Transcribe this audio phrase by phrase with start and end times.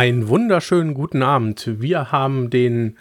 [0.00, 1.78] Einen wunderschönen guten Abend.
[1.78, 2.96] Wir haben den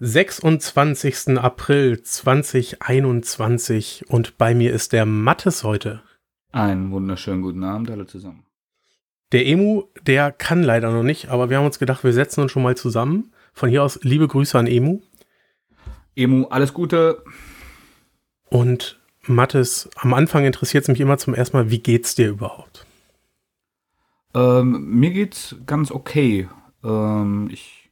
[0.00, 1.36] 26.
[1.36, 6.00] April 2021 und bei mir ist der Mattes heute.
[6.50, 8.46] Einen wunderschönen guten Abend alle zusammen.
[9.32, 12.50] Der Emu, der kann leider noch nicht, aber wir haben uns gedacht, wir setzen uns
[12.50, 13.30] schon mal zusammen.
[13.52, 15.00] Von hier aus liebe Grüße an Emu.
[16.16, 17.24] Emu, alles Gute.
[18.48, 22.86] Und Mattes, am Anfang interessiert es mich immer zum ersten Mal, wie geht's dir überhaupt?
[24.34, 26.48] Ähm, mir geht's ganz okay.
[26.84, 27.90] Ähm, ich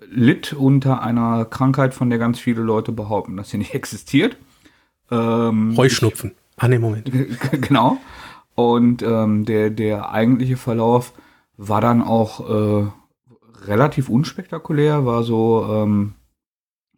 [0.00, 4.36] litt unter einer Krankheit, von der ganz viele Leute behaupten, dass sie nicht existiert.
[5.10, 6.32] Ähm, Heuschnupfen.
[6.56, 7.10] Ich, ah, ne, Moment.
[7.52, 7.98] genau.
[8.54, 11.12] Und ähm, der, der eigentliche Verlauf
[11.56, 12.86] war dann auch äh,
[13.64, 16.14] relativ unspektakulär, war so, ähm,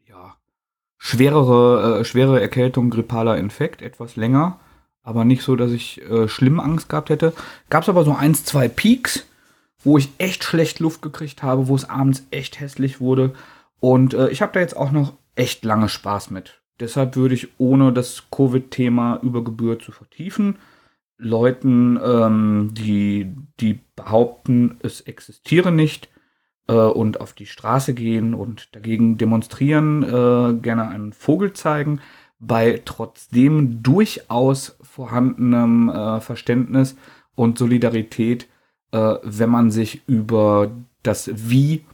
[0.08, 0.36] ja,
[0.98, 4.58] schwerere, äh, schwere Erkältung, grippaler Infekt, etwas länger
[5.02, 7.32] aber nicht so, dass ich äh, schlimm Angst gehabt hätte.
[7.68, 9.26] Gab es aber so eins, zwei Peaks,
[9.82, 13.32] wo ich echt schlecht Luft gekriegt habe, wo es abends echt hässlich wurde.
[13.80, 16.60] Und äh, ich habe da jetzt auch noch echt lange Spaß mit.
[16.80, 20.56] Deshalb würde ich, ohne das Covid-Thema über Gebühr zu vertiefen,
[21.18, 26.08] Leuten, ähm, die, die behaupten, es existiere nicht
[26.66, 32.00] äh, und auf die Straße gehen und dagegen demonstrieren, äh, gerne einen Vogel zeigen
[32.40, 36.96] bei trotzdem durchaus vorhandenem äh, Verständnis
[37.34, 38.48] und Solidarität,
[38.92, 40.70] äh, wenn man sich über
[41.02, 41.84] das Wie,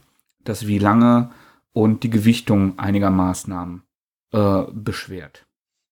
[0.43, 1.29] das Wie lange
[1.73, 3.83] und die Gewichtung einiger Maßnahmen
[4.31, 5.45] äh, beschwert.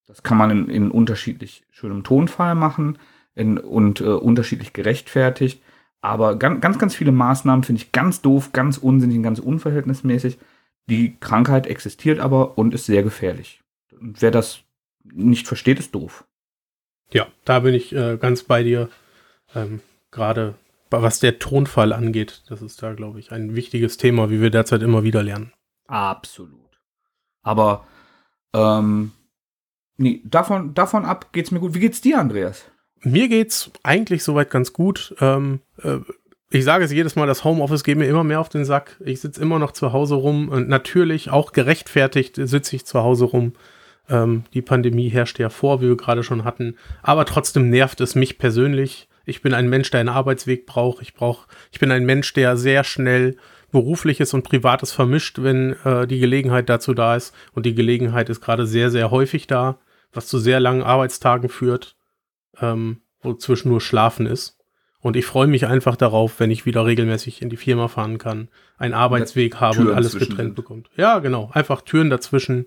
[0.08, 2.98] Das kann man in, in unterschiedlich schönem Tonfall machen
[3.34, 5.62] in, und äh, unterschiedlich gerechtfertigt.
[6.02, 10.38] Aber ganz, ganz, ganz viele Maßnahmen finde ich ganz doof, ganz unsinnig, ganz unverhältnismäßig.
[10.88, 13.62] Die Krankheit existiert aber und ist sehr gefährlich.
[14.00, 14.60] Wer das
[15.04, 16.26] nicht versteht, ist doof.
[17.12, 18.90] Ja, da bin ich äh, ganz bei dir.
[19.54, 20.56] Ähm, Gerade
[20.90, 24.82] was der Tonfall angeht, das ist da, glaube ich, ein wichtiges Thema, wie wir derzeit
[24.82, 25.52] immer wieder lernen.
[25.88, 26.80] Absolut.
[27.42, 27.86] Aber
[28.54, 29.12] ähm,
[29.98, 31.74] nee, davon, davon ab geht's mir gut.
[31.74, 32.66] Wie geht's dir, Andreas?
[33.02, 35.16] Mir geht's eigentlich soweit ganz gut.
[35.20, 36.00] Ähm, äh,
[36.50, 39.00] ich sage es jedes Mal, das Homeoffice geht mir immer mehr auf den Sack.
[39.04, 43.26] Ich sitze immer noch zu Hause rum und natürlich auch gerechtfertigt sitze ich zu Hause
[43.26, 43.54] rum.
[44.10, 46.78] Ähm, die Pandemie herrscht ja vor, wie wir gerade schon hatten.
[47.02, 49.08] Aber trotzdem nervt es mich persönlich.
[49.26, 51.02] Ich bin ein Mensch, der einen Arbeitsweg braucht.
[51.02, 53.38] Ich brauche, ich bin ein Mensch, der sehr schnell
[53.72, 57.36] berufliches und privates vermischt, wenn äh, die Gelegenheit dazu da ist.
[57.54, 59.80] Und die Gelegenheit ist gerade sehr, sehr häufig da,
[60.14, 61.96] was zu sehr langen Arbeitstagen führt,
[62.62, 64.58] ähm, wo zwischen nur Schlafen ist.
[65.02, 68.50] Und ich freue mich einfach darauf, wenn ich wieder regelmäßig in die Firma fahren kann,
[68.78, 70.90] einen Arbeitsweg habe und alles getrennt bekommt.
[70.96, 71.52] Ja, genau.
[71.54, 72.66] Einfach Türen dazwischen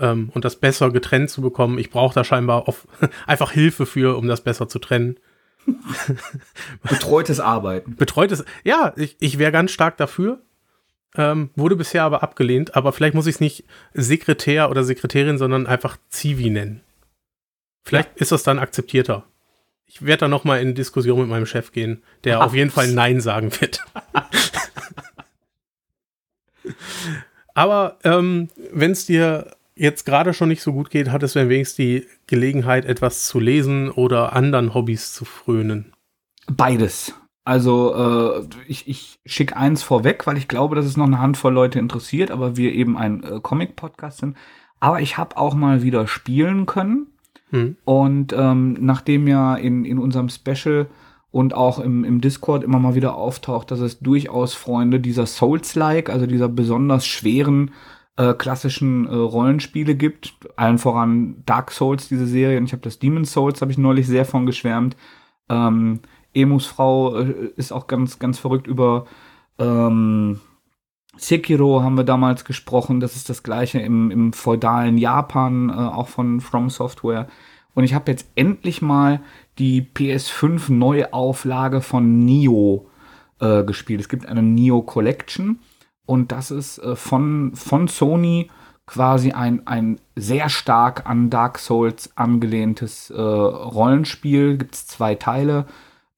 [0.00, 1.78] ähm, und das besser getrennt zu bekommen.
[1.78, 2.86] Ich brauche da scheinbar auf,
[3.26, 5.18] einfach Hilfe für, um das besser zu trennen.
[6.88, 7.96] Betreutes Arbeiten.
[7.96, 10.40] Betreutes, ja, ich, ich wäre ganz stark dafür.
[11.16, 15.66] Ähm, wurde bisher aber abgelehnt, aber vielleicht muss ich es nicht Sekretär oder Sekretärin, sondern
[15.66, 16.82] einfach Zivi nennen.
[17.82, 18.16] Vielleicht ja.
[18.16, 19.24] ist das dann akzeptierter.
[19.86, 22.46] Ich werde da noch mal in Diskussion mit meinem Chef gehen, der Ach.
[22.46, 23.80] auf jeden Fall Nein sagen wird.
[27.54, 31.76] aber ähm, wenn es dir jetzt gerade schon nicht so gut geht, hattest du wenigstens
[31.76, 35.92] die Gelegenheit, etwas zu lesen oder anderen Hobbys zu frönen?
[36.52, 37.14] Beides.
[37.44, 41.54] Also äh, ich, ich schicke eins vorweg, weil ich glaube, dass es noch eine Handvoll
[41.54, 44.36] Leute interessiert, aber wir eben ein äh, Comic-Podcast sind.
[44.80, 47.06] Aber ich habe auch mal wieder spielen können.
[47.48, 47.76] Hm.
[47.84, 50.88] Und ähm, nachdem ja in, in unserem Special
[51.30, 56.10] und auch im, im Discord immer mal wieder auftaucht, dass es durchaus Freunde dieser Souls-like,
[56.10, 57.70] also dieser besonders schweren
[58.16, 60.34] äh, klassischen äh, Rollenspiele gibt.
[60.56, 62.58] Allen voran Dark Souls, diese Serie.
[62.58, 64.96] Und ich habe das Demon Souls, habe ich neulich sehr von geschwärmt.
[65.48, 66.00] Ähm,
[66.34, 69.06] Emus Frau äh, ist auch ganz, ganz verrückt über
[69.58, 70.40] ähm,
[71.16, 73.00] Sekiro haben wir damals gesprochen.
[73.00, 77.28] Das ist das gleiche im, im feudalen Japan, äh, auch von From Software.
[77.74, 79.20] Und ich habe jetzt endlich mal
[79.58, 82.86] die PS5 Neuauflage von Nio
[83.40, 84.00] äh, gespielt.
[84.00, 85.60] Es gibt eine Nio Collection
[86.10, 88.50] und das ist äh, von, von Sony
[88.84, 94.58] quasi ein, ein sehr stark an Dark Souls angelehntes äh, Rollenspiel.
[94.58, 95.66] Gibt es zwei Teile,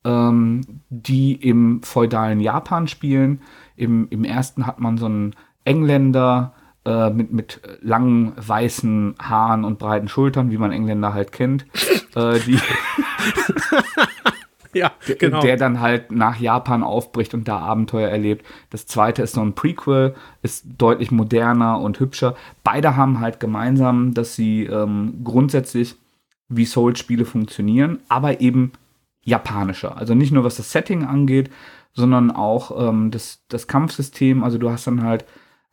[0.03, 3.43] ähm, die im feudalen Japan spielen.
[3.77, 6.55] Im, Im ersten hat man so einen Engländer
[6.87, 11.67] äh, mit, mit langen weißen Haaren und breiten Schultern, wie man Engländer halt kennt.
[12.17, 12.59] äh, die
[14.75, 15.41] ja, genau.
[15.41, 18.47] der dann halt nach Japan aufbricht und da Abenteuer erlebt.
[18.71, 22.35] Das zweite ist so ein Prequel, ist deutlich moderner und hübscher.
[22.65, 25.97] Beide haben halt gemeinsam, dass sie ähm, grundsätzlich
[26.49, 28.73] wie Soul-Spiele funktionieren, aber eben
[29.25, 29.97] japanischer.
[29.97, 31.51] Also nicht nur was das Setting angeht,
[31.95, 34.43] sondern auch ähm, das, das Kampfsystem.
[34.43, 35.25] Also du hast dann halt,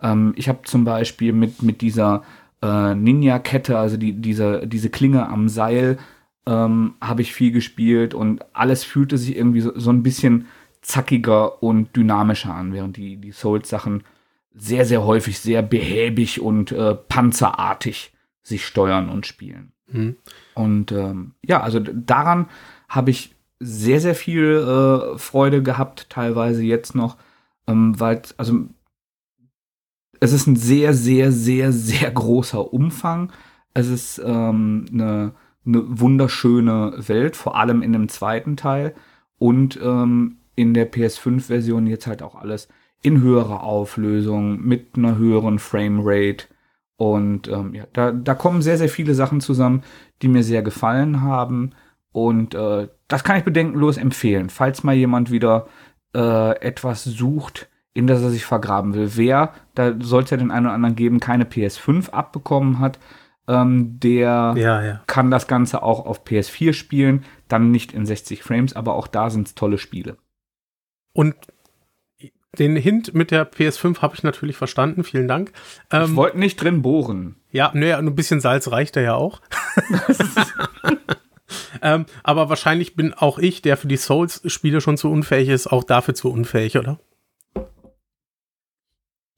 [0.01, 2.23] ähm, ich habe zum Beispiel mit, mit dieser
[2.61, 5.97] äh, Ninja-Kette, also die, diese, diese Klinge am Seil,
[6.49, 10.47] ähm, habe ich viel gespielt und alles fühlte sich irgendwie so, so ein bisschen
[10.81, 14.03] zackiger und dynamischer an, während die, die Souls-Sachen
[14.55, 19.73] sehr, sehr häufig sehr behäbig und äh, panzerartig sich steuern und spielen.
[19.91, 20.15] Mhm.
[20.55, 22.47] Und ähm, ja, also daran
[22.87, 27.17] habe ich sehr, sehr viel äh, Freude gehabt, teilweise jetzt noch,
[27.67, 28.65] ähm, weil, also
[30.19, 33.31] es ist ein sehr, sehr, sehr, sehr großer Umfang.
[33.75, 35.33] Es ist ähm, eine,
[35.65, 38.95] eine wunderschöne Welt, vor allem in dem zweiten Teil.
[39.37, 42.67] Und ähm, in der PS5-Version jetzt halt auch alles
[43.01, 46.47] in höherer Auflösung, mit einer höheren Framerate.
[46.97, 49.83] Und ähm, ja, da, da kommen sehr, sehr viele Sachen zusammen,
[50.21, 51.71] die mir sehr gefallen haben.
[52.11, 55.67] Und äh, das kann ich bedenkenlos empfehlen, falls mal jemand wieder
[56.13, 59.11] äh, etwas sucht, in das er sich vergraben will.
[59.15, 62.99] Wer, da sollte ja den einen oder anderen geben, keine PS5 abbekommen hat,
[63.49, 65.01] ähm, der ja, ja.
[65.07, 69.31] kann das Ganze auch auf PS4 spielen, dann nicht in 60 Frames, aber auch da
[69.31, 70.17] sind es tolle Spiele.
[71.13, 71.35] Und
[72.57, 75.51] den Hint mit der PS5 habe ich natürlich verstanden, vielen Dank.
[75.91, 77.35] Ähm, ich wollte nicht drin bohren.
[77.51, 79.41] Ja, naja, ein bisschen Salz reicht da ja auch.
[81.81, 85.83] ähm, aber wahrscheinlich bin auch ich, der für die Souls-Spiele schon zu unfähig ist, auch
[85.83, 86.99] dafür zu unfähig, oder?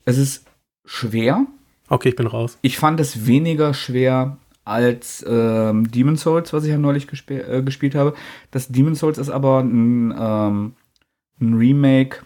[0.03, 0.45] Es ist
[0.83, 1.45] schwer.
[1.91, 2.57] Okay, ich bin raus.
[2.61, 7.61] Ich fand es weniger schwer als ähm, Demon Souls, was ich ja neulich gesp äh,
[7.63, 8.13] gespielt habe.
[8.49, 10.73] Das Demon Souls ist aber ein, ähm,
[11.41, 12.19] ein Remake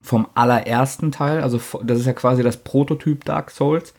[0.00, 1.42] vom allerersten Teil.
[1.42, 3.94] Also das ist ja quasi das Prototyp Dark Souls.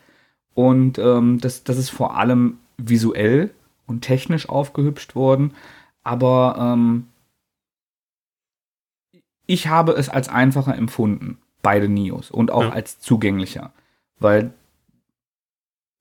[0.52, 3.54] Und ähm, das, das ist vor allem visuell
[3.86, 5.54] und technisch aufgehübscht worden.
[6.02, 7.06] Aber ähm,
[9.46, 12.70] ich habe es als einfacher empfunden, beide Nios, und auch ja.
[12.70, 13.72] als zugänglicher.
[14.20, 14.52] Weil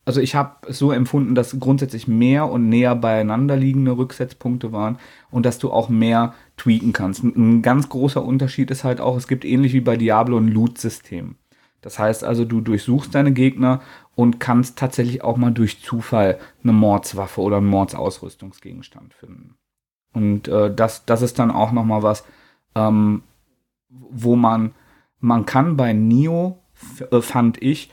[0.06, 4.98] also ich habe es so empfunden, dass grundsätzlich mehr und näher beieinander liegende Rücksetzpunkte waren
[5.32, 7.24] und dass du auch mehr tweaken kannst.
[7.24, 11.36] Ein ganz großer Unterschied ist halt auch, es gibt ähnlich wie bei Diablo ein Loot-System.
[11.82, 13.82] Das heißt also, du durchsuchst deine Gegner
[14.16, 19.56] und kannst tatsächlich auch mal durch Zufall eine Mordswaffe oder einen Mordsausrüstungsgegenstand finden.
[20.14, 22.24] Und äh, das, das ist dann auch noch mal was,
[22.76, 23.24] ähm,
[23.90, 24.74] wo man,
[25.20, 26.60] man kann bei Nio,
[27.12, 27.90] äh, fand ich,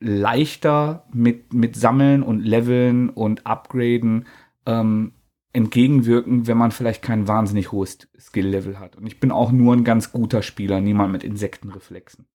[0.00, 4.26] leichter mit, mit Sammeln und Leveln und Upgraden
[4.66, 5.12] ähm,
[5.52, 8.96] entgegenwirken, wenn man vielleicht kein wahnsinnig hohes Skill-Level hat.
[8.96, 12.26] Und ich bin auch nur ein ganz guter Spieler, niemand mit Insektenreflexen.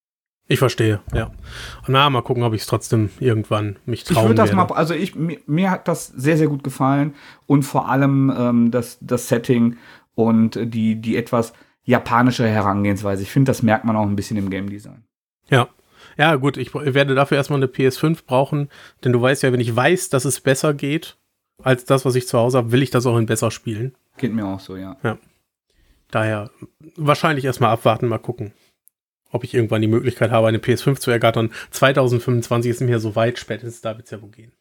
[0.47, 1.31] Ich verstehe, ja.
[1.87, 4.57] Na, mal gucken, ob ich es trotzdem irgendwann mich trauen Ich würde das werde.
[4.57, 7.15] mal, also ich, mir, mir, hat das sehr, sehr gut gefallen
[7.47, 9.77] und vor allem ähm, das, das Setting
[10.15, 11.53] und die, die etwas
[11.85, 13.23] japanische Herangehensweise.
[13.23, 15.05] Ich finde, das merkt man auch ein bisschen im Game Design.
[15.49, 15.69] Ja,
[16.17, 18.69] ja, gut, ich werde dafür erstmal eine PS5 brauchen,
[19.03, 21.17] denn du weißt ja, wenn ich weiß, dass es besser geht
[21.61, 23.95] als das, was ich zu Hause habe, will ich das auch in besser spielen.
[24.17, 24.97] Geht mir auch so, ja.
[25.03, 25.17] Ja.
[26.11, 26.51] Daher
[26.95, 28.53] wahrscheinlich erstmal abwarten, mal gucken,
[29.31, 31.51] ob ich irgendwann die Möglichkeit habe, eine PS5 zu ergattern.
[31.71, 34.51] 2025 ist mir so weit, spätestens da wird es ja wohl gehen.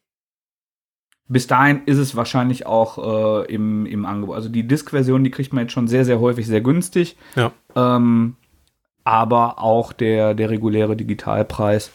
[1.27, 4.35] Bis dahin ist es wahrscheinlich auch äh, im, im Angebot.
[4.35, 7.15] Also die Disk-Version, die kriegt man jetzt schon sehr, sehr häufig sehr günstig.
[7.35, 7.53] Ja.
[7.75, 8.35] Ähm,
[9.03, 11.91] aber auch der, der reguläre Digitalpreis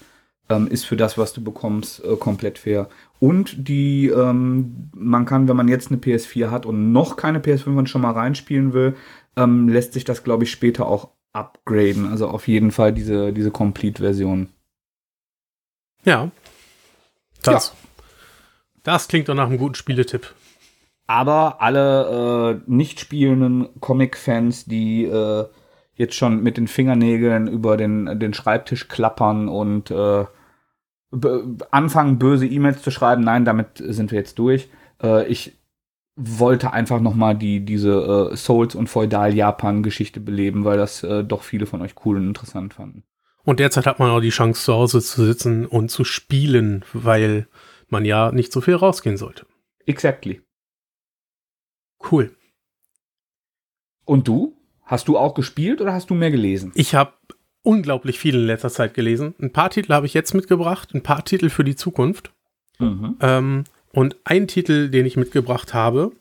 [0.48, 2.88] ähm, ist für das, was du bekommst, äh, komplett fair.
[3.20, 7.76] Und die, ähm, man kann, wenn man jetzt eine PS4 hat und noch keine PS5
[7.76, 8.96] und schon mal reinspielen will,
[9.36, 12.08] ähm, lässt sich das, glaube ich, später auch upgraden.
[12.08, 14.48] Also auf jeden Fall diese, diese Complete-Version.
[16.04, 16.30] Ja.
[17.42, 17.88] Das, ja.
[18.82, 20.34] das klingt doch nach einem guten Spieletipp.
[21.06, 25.46] Aber alle äh, nicht spielenden Comic-Fans, die äh,
[25.98, 30.24] jetzt schon mit den Fingernägeln über den, den Schreibtisch klappern und äh,
[31.70, 33.22] anfangen, böse E-Mails zu schreiben.
[33.22, 34.68] Nein, damit sind wir jetzt durch.
[35.02, 35.58] Äh, ich
[36.14, 41.42] wollte einfach noch mal die, diese äh, Souls- und Feudal-Japan-Geschichte beleben, weil das äh, doch
[41.42, 43.02] viele von euch cool und interessant fanden.
[43.44, 47.48] Und derzeit hat man auch die Chance, zu Hause zu sitzen und zu spielen, weil
[47.88, 49.46] man ja nicht so viel rausgehen sollte.
[49.86, 50.42] Exactly.
[52.10, 52.36] Cool.
[54.04, 54.57] Und du?
[54.88, 56.72] Hast du auch gespielt oder hast du mehr gelesen?
[56.74, 57.12] Ich habe
[57.62, 59.34] unglaublich viel in letzter Zeit gelesen.
[59.40, 62.32] Ein paar Titel habe ich jetzt mitgebracht, ein paar Titel für die Zukunft.
[62.78, 63.16] Mhm.
[63.20, 66.12] Ähm, und ein Titel, den ich mitgebracht habe,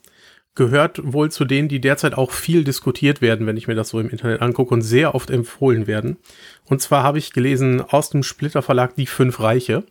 [0.54, 4.02] gehört wohl zu denen, die derzeit auch viel diskutiert werden, wenn ich mir das so
[4.02, 6.18] im Internet angucke und sehr oft empfohlen werden.
[6.66, 9.84] Und zwar habe ich gelesen aus dem Splitter Verlag Die Fünf Reiche.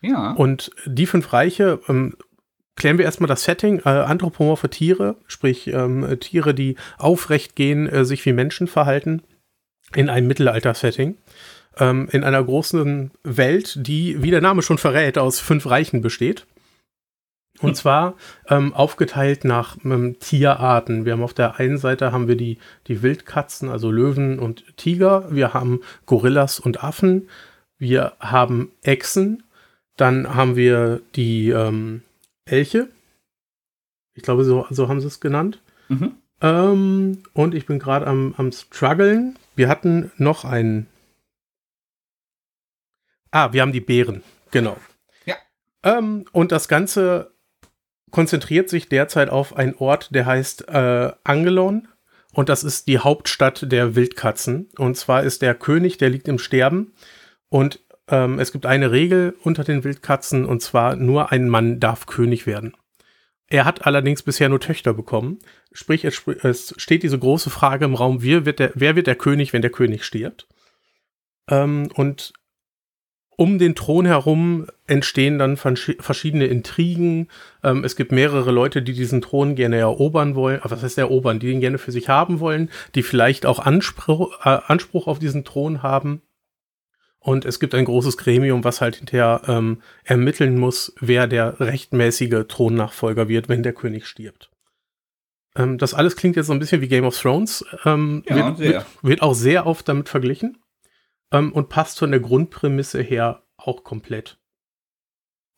[0.00, 0.32] Ja.
[0.32, 2.16] Und Die Fünf Reiche ähm,
[2.80, 3.80] klären wir erstmal das Setting.
[3.80, 9.22] Äh, anthropomorphe Tiere, sprich ähm, Tiere, die aufrecht gehen, äh, sich wie Menschen verhalten.
[9.94, 11.18] in einem Mittelalter-Setting.
[11.78, 16.46] Ähm, in einer großen Welt, die, wie der Name schon verrät, aus fünf Reichen besteht.
[17.60, 18.14] Und zwar
[18.48, 21.04] ähm, aufgeteilt nach ähm, Tierarten.
[21.04, 22.56] Wir haben auf der einen Seite haben wir die,
[22.86, 25.26] die Wildkatzen, also Löwen und Tiger.
[25.30, 27.28] Wir haben Gorillas und Affen.
[27.76, 29.42] Wir haben Echsen.
[29.96, 32.02] Dann haben wir die ähm,
[32.50, 32.88] Elche.
[34.14, 35.62] Ich glaube, so, so haben sie es genannt.
[35.88, 36.16] Mhm.
[36.40, 39.38] Ähm, und ich bin gerade am, am struggeln.
[39.56, 40.86] Wir hatten noch einen.
[43.30, 44.22] Ah, wir haben die Bären.
[44.50, 44.76] Genau.
[45.24, 45.36] Ja.
[45.82, 47.32] Ähm, und das Ganze
[48.10, 51.88] konzentriert sich derzeit auf einen Ort, der heißt äh, Angelon.
[52.32, 54.68] Und das ist die Hauptstadt der Wildkatzen.
[54.78, 56.92] Und zwar ist der König, der liegt im Sterben.
[57.48, 57.80] Und
[58.10, 62.46] ähm, es gibt eine Regel unter den Wildkatzen, und zwar nur ein Mann darf König
[62.46, 62.74] werden.
[63.48, 65.38] Er hat allerdings bisher nur Töchter bekommen.
[65.72, 69.16] Sprich, es, es steht diese große Frage im Raum, wer wird der, wer wird der
[69.16, 70.46] König, wenn der König stirbt?
[71.48, 72.32] Ähm, und
[73.36, 77.28] um den Thron herum entstehen dann verschiedene Intrigen.
[77.64, 80.60] Ähm, es gibt mehrere Leute, die diesen Thron gerne erobern wollen.
[80.62, 81.40] Was heißt erobern?
[81.40, 85.44] Die ihn gerne für sich haben wollen, die vielleicht auch Anspruch, äh, Anspruch auf diesen
[85.44, 86.20] Thron haben.
[87.22, 92.46] Und es gibt ein großes Gremium, was halt hinterher ähm, ermitteln muss, wer der rechtmäßige
[92.48, 94.50] Thronnachfolger wird, wenn der König stirbt.
[95.54, 97.64] Ähm, das alles klingt jetzt so ein bisschen wie Game of Thrones.
[97.84, 100.58] Ähm, ja, wird, wird, wird, auch sehr oft damit verglichen
[101.30, 104.38] ähm, und passt von der Grundprämisse her auch komplett.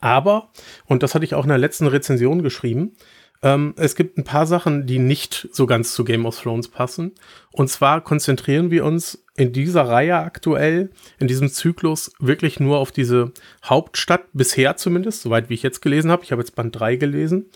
[0.01, 0.51] Aber,
[0.87, 2.97] und das hatte ich auch in der letzten Rezension geschrieben,
[3.43, 7.13] ähm, es gibt ein paar Sachen, die nicht so ganz zu Game of Thrones passen.
[7.51, 12.93] Und zwar konzentrieren wir uns in dieser Reihe aktuell, in diesem Zyklus, wirklich nur auf
[12.93, 13.33] diese
[13.65, 16.23] Hauptstadt, bisher zumindest, soweit wie ich jetzt gelesen habe.
[16.23, 17.51] Ich habe jetzt Band 3 gelesen.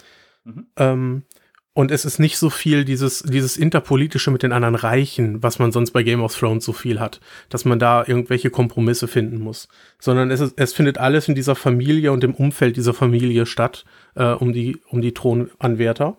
[0.45, 0.67] Mhm.
[0.77, 1.23] Ähm,
[1.77, 5.73] und es ist nicht so viel dieses, dieses Interpolitische mit den anderen Reichen, was man
[5.73, 9.69] sonst bei Game of Thrones so viel hat, dass man da irgendwelche Kompromisse finden muss.
[9.99, 13.85] Sondern es, ist, es findet alles in dieser Familie und im Umfeld dieser Familie statt,
[14.15, 16.17] äh, um, die, um die Thronanwärter.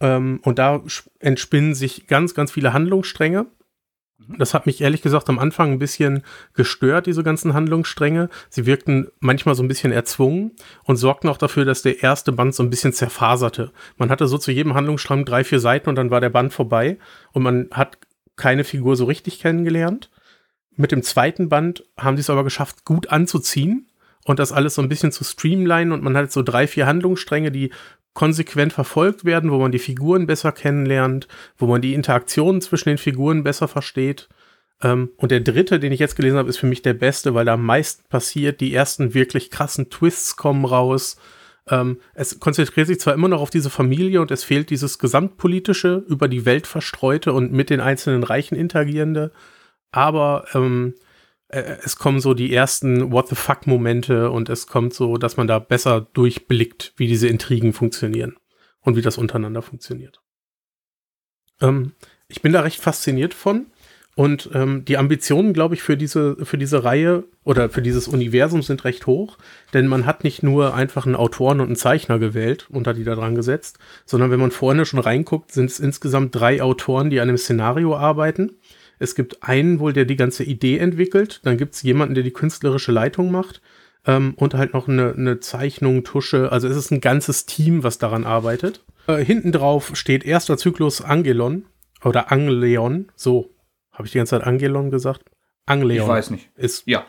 [0.00, 0.82] Ähm, und da
[1.20, 3.46] entspinnen sich ganz, ganz viele Handlungsstränge.
[4.18, 4.38] Mhm.
[4.38, 6.22] Das hat mich ehrlich gesagt am Anfang ein bisschen
[6.54, 8.28] gestört, diese ganzen Handlungsstränge.
[8.48, 10.52] Sie wirkten manchmal so ein bisschen erzwungen
[10.84, 13.72] und sorgten auch dafür, dass der erste Band so ein bisschen zerfaserte.
[13.96, 16.98] Man hatte so zu jedem Handlungsstrang drei, vier Seiten und dann war der Band vorbei
[17.32, 17.98] und man hat
[18.36, 20.10] keine Figur so richtig kennengelernt.
[20.76, 23.88] Mit dem zweiten Band haben sie es aber geschafft, gut anzuziehen
[24.24, 27.50] und das alles so ein bisschen zu streamlinen und man hat so drei, vier Handlungsstränge,
[27.50, 27.70] die
[28.16, 32.98] konsequent verfolgt werden, wo man die Figuren besser kennenlernt, wo man die Interaktionen zwischen den
[32.98, 34.28] Figuren besser versteht.
[34.82, 37.44] Ähm, und der dritte, den ich jetzt gelesen habe, ist für mich der beste, weil
[37.44, 38.60] da am meisten passiert.
[38.60, 41.16] Die ersten wirklich krassen Twists kommen raus.
[41.68, 46.02] Ähm, es konzentriert sich zwar immer noch auf diese Familie und es fehlt dieses gesamtpolitische,
[46.08, 49.30] über die Welt verstreute und mit den einzelnen Reichen interagierende,
[49.92, 50.94] aber ähm,
[51.48, 55.46] äh, es kommen so die ersten What the fuck-Momente und es kommt so, dass man
[55.46, 58.36] da besser durchblickt, wie diese Intrigen funktionieren
[58.80, 60.20] und wie das untereinander funktioniert.
[61.60, 61.92] Ähm,
[62.28, 63.66] ich bin da recht fasziniert von.
[64.18, 68.62] Und ähm, die Ambitionen, glaube ich, für diese, für diese Reihe oder für dieses Universum
[68.62, 69.36] sind recht hoch,
[69.74, 73.14] denn man hat nicht nur einfach einen Autoren und einen Zeichner gewählt, unter die da
[73.14, 77.28] dran gesetzt, sondern wenn man vorne schon reinguckt, sind es insgesamt drei Autoren, die an
[77.28, 78.56] einem Szenario arbeiten.
[78.98, 81.40] Es gibt einen wohl, der die ganze Idee entwickelt.
[81.44, 83.60] Dann gibt es jemanden, der die künstlerische Leitung macht.
[84.06, 86.52] Ähm, und halt noch eine, eine, Zeichnung, Tusche.
[86.52, 88.84] Also es ist ein ganzes Team, was daran arbeitet.
[89.08, 91.66] Äh, hinten drauf steht erster Zyklus Angelon
[92.04, 93.10] oder Angleon.
[93.16, 93.50] So,
[93.90, 95.24] habe ich die ganze Zeit Angelon gesagt?
[95.66, 96.04] Angleon.
[96.04, 96.50] Ich weiß nicht.
[96.54, 97.04] Ist, ja,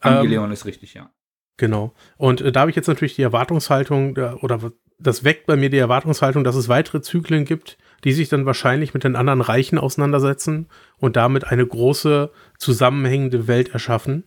[0.00, 1.10] Angeleon ähm, ist richtig, ja.
[1.56, 1.94] Genau.
[2.16, 5.70] Und äh, da habe ich jetzt natürlich die Erwartungshaltung, äh, oder das weckt bei mir
[5.70, 9.78] die Erwartungshaltung, dass es weitere Zyklen gibt, die sich dann wahrscheinlich mit den anderen Reichen
[9.78, 10.68] auseinandersetzen
[10.98, 14.24] und damit eine große zusammenhängende Welt erschaffen,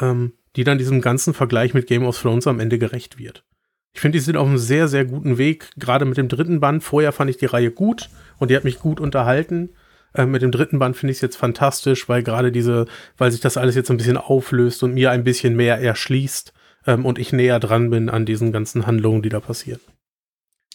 [0.00, 3.44] ähm, die dann diesem ganzen Vergleich mit Game of Thrones am Ende gerecht wird.
[3.92, 6.82] Ich finde, die sind auf einem sehr, sehr guten Weg, gerade mit dem dritten Band.
[6.82, 9.70] Vorher fand ich die Reihe gut und die hat mich gut unterhalten.
[10.14, 13.40] Äh, mit dem dritten Band finde ich es jetzt fantastisch, weil gerade diese, weil sich
[13.40, 16.52] das alles jetzt ein bisschen auflöst und mir ein bisschen mehr erschließt
[16.86, 19.80] ähm, und ich näher dran bin an diesen ganzen Handlungen, die da passieren.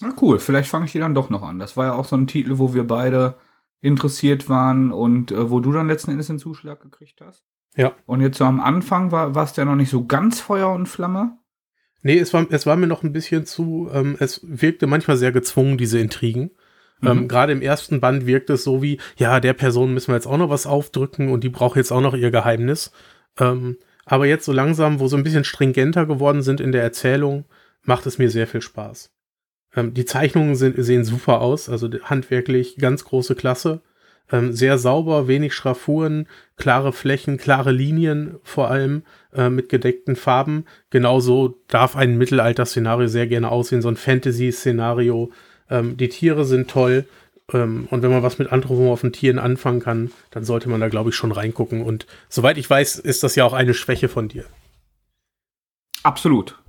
[0.01, 1.59] Na cool, vielleicht fange ich die dann doch noch an.
[1.59, 3.35] Das war ja auch so ein Titel, wo wir beide
[3.81, 7.43] interessiert waren und äh, wo du dann letzten Endes den Zuschlag gekriegt hast.
[7.75, 7.93] Ja.
[8.05, 11.37] Und jetzt so am Anfang war es ja noch nicht so ganz Feuer und Flamme.
[12.01, 15.31] Nee, es war, es war mir noch ein bisschen zu, ähm, es wirkte manchmal sehr
[15.31, 16.51] gezwungen, diese Intrigen.
[17.01, 17.07] Mhm.
[17.07, 20.27] Ähm, Gerade im ersten Band wirkt es so wie, ja, der Person müssen wir jetzt
[20.27, 22.91] auch noch was aufdrücken und die braucht jetzt auch noch ihr Geheimnis.
[23.37, 27.45] Ähm, aber jetzt so langsam, wo so ein bisschen stringenter geworden sind in der Erzählung,
[27.83, 29.11] macht es mir sehr viel Spaß.
[29.75, 33.81] Ähm, die Zeichnungen sind, sehen super aus, also handwerklich ganz große Klasse.
[34.31, 40.65] Ähm, sehr sauber, wenig Schraffuren, klare Flächen, klare Linien vor allem äh, mit gedeckten Farben.
[40.91, 45.31] Genauso darf ein Mittelalter-Szenario sehr gerne aussehen, so ein Fantasy-Szenario.
[45.69, 47.05] Ähm, die Tiere sind toll.
[47.51, 51.09] Ähm, und wenn man was mit anthropomorphen Tieren anfangen kann, dann sollte man da, glaube
[51.09, 51.81] ich, schon reingucken.
[51.81, 54.45] Und soweit ich weiß, ist das ja auch eine Schwäche von dir.
[56.03, 56.59] Absolut.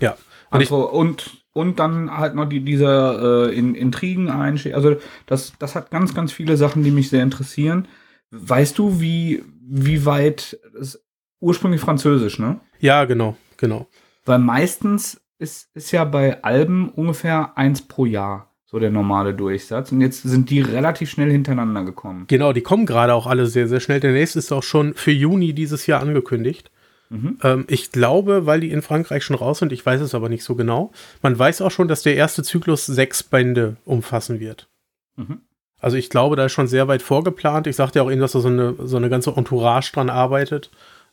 [0.00, 0.16] Ja.
[0.50, 4.76] Und, also, und, und dann halt noch die, diese äh, in, Intrigen einstehen.
[4.76, 4.96] Also
[5.26, 7.88] das, das hat ganz, ganz viele Sachen, die mich sehr interessieren.
[8.30, 11.02] Weißt du, wie, wie weit das
[11.40, 12.60] ursprünglich französisch, ne?
[12.78, 13.88] Ja, genau, genau.
[14.24, 19.90] Weil meistens ist, ist ja bei Alben ungefähr eins pro Jahr so der normale Durchsatz.
[19.90, 22.26] Und jetzt sind die relativ schnell hintereinander gekommen.
[22.28, 23.98] Genau, die kommen gerade auch alle sehr, sehr schnell.
[23.98, 26.70] Der nächste ist auch schon für Juni dieses Jahr angekündigt.
[27.10, 27.38] Mhm.
[27.42, 30.44] Ähm, ich glaube, weil die in Frankreich schon raus sind, ich weiß es aber nicht
[30.44, 30.92] so genau.
[31.22, 34.68] Man weiß auch schon, dass der erste Zyklus sechs Bände umfassen wird.
[35.16, 35.40] Mhm.
[35.80, 37.66] Also ich glaube, da ist schon sehr weit vorgeplant.
[37.66, 40.70] Ich sagte ja auch eben, dass da so eine, so eine ganze Entourage dran arbeitet.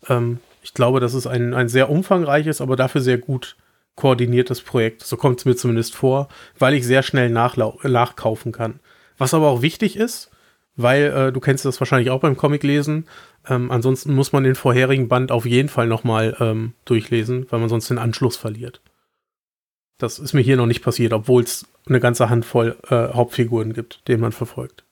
[0.09, 3.55] Ähm, ich glaube, das ist ein, ein sehr umfangreiches, aber dafür sehr gut
[3.95, 5.03] koordiniertes Projekt.
[5.03, 8.79] So kommt es mir zumindest vor, weil ich sehr schnell nachkaufen kann.
[9.17, 10.31] Was aber auch wichtig ist,
[10.75, 13.07] weil äh, du kennst das wahrscheinlich auch beim Comic lesen.
[13.47, 17.69] Ähm, ansonsten muss man den vorherigen Band auf jeden Fall nochmal ähm, durchlesen, weil man
[17.69, 18.81] sonst den Anschluss verliert.
[19.97, 24.07] Das ist mir hier noch nicht passiert, obwohl es eine ganze Handvoll äh, Hauptfiguren gibt,
[24.07, 24.83] denen man verfolgt.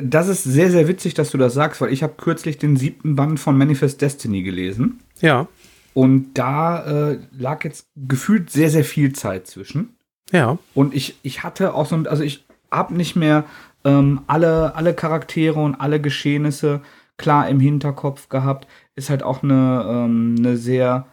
[0.00, 3.16] Das ist sehr, sehr witzig, dass du das sagst, weil ich habe kürzlich den siebten
[3.16, 5.00] Band von Manifest Destiny gelesen.
[5.20, 5.48] Ja.
[5.94, 9.96] Und da äh, lag jetzt gefühlt sehr, sehr viel Zeit zwischen.
[10.30, 10.58] Ja.
[10.74, 13.44] Und ich, ich hatte auch so, also ich habe nicht mehr
[13.84, 16.82] ähm, alle, alle Charaktere und alle Geschehnisse
[17.16, 18.66] klar im Hinterkopf gehabt.
[18.94, 21.06] Ist halt auch eine, ähm, eine sehr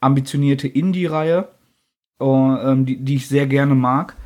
[0.00, 1.48] ambitionierte Indie-Reihe,
[2.20, 4.16] uh, ähm, die, die ich sehr gerne mag.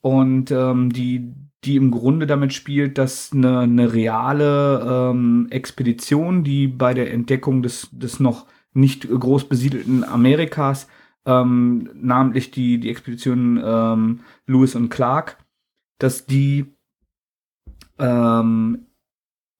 [0.00, 1.32] Und ähm, die,
[1.64, 7.62] die im Grunde damit spielt, dass eine, eine reale ähm, Expedition, die bei der Entdeckung
[7.62, 10.86] des, des noch nicht groß besiedelten Amerikas,
[11.24, 15.38] ähm, namentlich die, die Expedition ähm, Lewis und Clark,
[15.98, 16.75] dass die
[17.98, 18.86] ähm,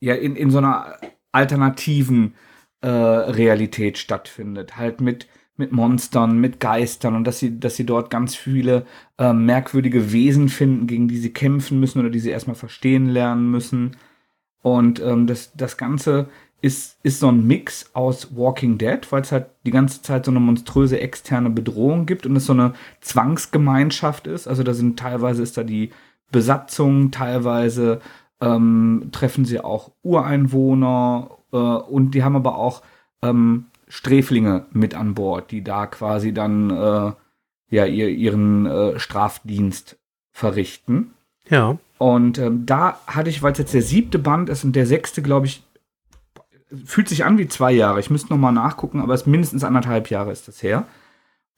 [0.01, 0.97] ja in, in so einer
[1.33, 2.35] alternativen
[2.81, 4.77] äh, Realität stattfindet.
[4.77, 8.87] Halt mit, mit Monstern, mit Geistern und dass sie, dass sie dort ganz viele
[9.19, 13.51] äh, merkwürdige Wesen finden, gegen die sie kämpfen müssen oder die sie erstmal verstehen lernen
[13.51, 13.97] müssen.
[14.63, 16.29] Und ähm, das, das Ganze
[16.61, 20.31] ist, ist so ein Mix aus Walking Dead, weil es halt die ganze Zeit so
[20.31, 24.49] eine monströse externe Bedrohung gibt und es so eine Zwangsgemeinschaft ist.
[24.49, 25.91] Also da sind teilweise ist da die
[26.33, 28.01] Besatzung, teilweise
[28.41, 32.83] ähm, treffen sie auch Ureinwohner äh, und die haben aber auch
[33.23, 37.13] ähm, Sträflinge mit an Bord, die da quasi dann äh,
[37.71, 39.97] ja ihr, ihren äh, Strafdienst
[40.33, 41.13] verrichten.
[41.49, 41.79] Ja.
[41.99, 45.23] Und ähm, da hatte ich, weil es jetzt der siebte Band ist und der sechste,
[45.23, 45.63] glaube ich,
[46.85, 48.01] fühlt sich an wie zwei Jahre.
[48.01, 50.87] Ich müsste noch mal nachgucken, aber es ist mindestens anderthalb Jahre ist das her.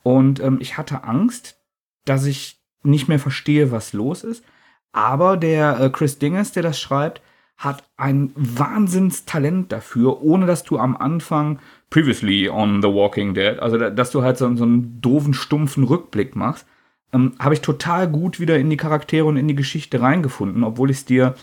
[0.03, 1.57] Und ähm, ich hatte Angst,
[2.05, 4.45] dass ich nicht mehr verstehe, was los ist.
[4.99, 7.23] Aber der äh, Chris Dinges, der das schreibt,
[7.57, 13.79] hat ein Wahnsinnstalent dafür, ohne dass du am Anfang previously on The Walking Dead, also
[13.79, 16.67] dass du halt so, so einen doofen, stumpfen Rückblick machst,
[17.13, 20.91] ähm, habe ich total gut wieder in die Charaktere und in die Geschichte reingefunden, obwohl
[20.91, 21.37] ich es dir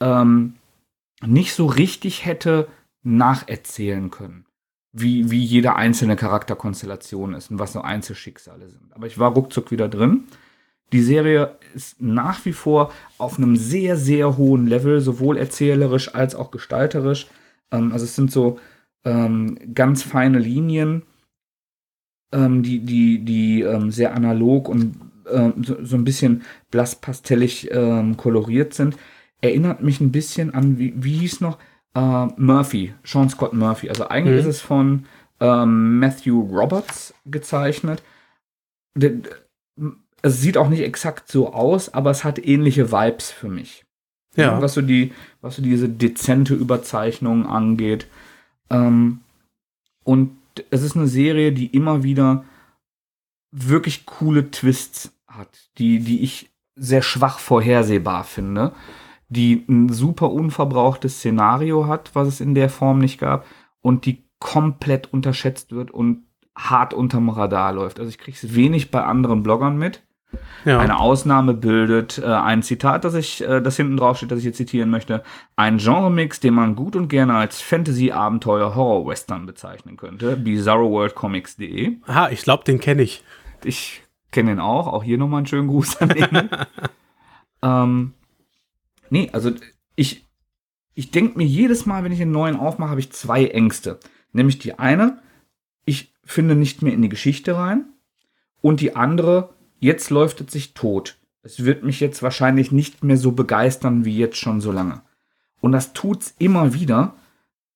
[0.00, 0.54] ähm,
[1.20, 2.68] nicht so richtig hätte
[3.02, 4.46] nacherzählen können,
[4.92, 8.94] wie, wie jede einzelne Charakterkonstellation ist und was so Einzelschicksale sind.
[8.94, 10.24] Aber ich war ruckzuck wieder drin.
[10.94, 16.36] Die Serie ist nach wie vor auf einem sehr, sehr hohen Level, sowohl erzählerisch als
[16.36, 17.26] auch gestalterisch.
[17.72, 18.60] Ähm, also es sind so
[19.04, 21.02] ähm, ganz feine Linien,
[22.32, 24.94] ähm, die, die, die ähm, sehr analog und
[25.28, 28.96] ähm, so, so, ein bisschen blasspastellig ähm, koloriert sind.
[29.40, 31.58] Erinnert mich ein bisschen an, wie, wie hieß noch,
[31.96, 33.88] äh, Murphy, Sean Scott Murphy.
[33.88, 34.48] Also eigentlich mhm.
[34.48, 35.06] ist es von
[35.40, 38.02] Matthew Roberts gezeichnet
[40.24, 43.84] es sieht auch nicht exakt so aus, aber es hat ähnliche Vibes für mich.
[44.36, 44.60] Ja.
[44.62, 48.06] Was so die, was so diese dezente Überzeichnung angeht.
[48.70, 49.20] Ähm,
[50.02, 50.38] und
[50.70, 52.46] es ist eine Serie, die immer wieder
[53.50, 58.72] wirklich coole Twists hat, die, die ich sehr schwach vorhersehbar finde,
[59.28, 63.44] die ein super unverbrauchtes Szenario hat, was es in der Form nicht gab,
[63.82, 66.24] und die komplett unterschätzt wird und
[66.56, 68.00] hart unterm Radar läuft.
[68.00, 70.02] Also ich kriege es wenig bei anderen Bloggern mit.
[70.64, 70.78] Ja.
[70.78, 74.44] Eine Ausnahme bildet äh, ein Zitat, das ich, äh, das hinten drauf steht, das ich
[74.44, 75.22] hier zitieren möchte.
[75.56, 80.36] Ein Genremix, den man gut und gerne als Fantasy-Abenteuer-Horror-Western bezeichnen könnte.
[80.36, 81.96] BizarroWorldComics.de.
[82.06, 83.24] Aha, ich glaube, den kenne ich.
[83.64, 84.86] Ich kenne den auch.
[84.86, 86.50] Auch hier nochmal einen schönen Gruß an ihn.
[87.62, 88.14] ähm,
[89.10, 89.52] nee, also
[89.96, 90.26] ich,
[90.94, 93.98] ich denke mir jedes Mal, wenn ich einen neuen aufmache, habe ich zwei Ängste.
[94.32, 95.22] Nämlich die eine,
[95.84, 97.86] ich finde nicht mehr in die Geschichte rein.
[98.60, 99.50] Und die andere,
[99.84, 101.18] jetzt läuft es sich tot.
[101.42, 105.02] Es wird mich jetzt wahrscheinlich nicht mehr so begeistern wie jetzt schon so lange.
[105.60, 107.14] Und das tut's immer wieder,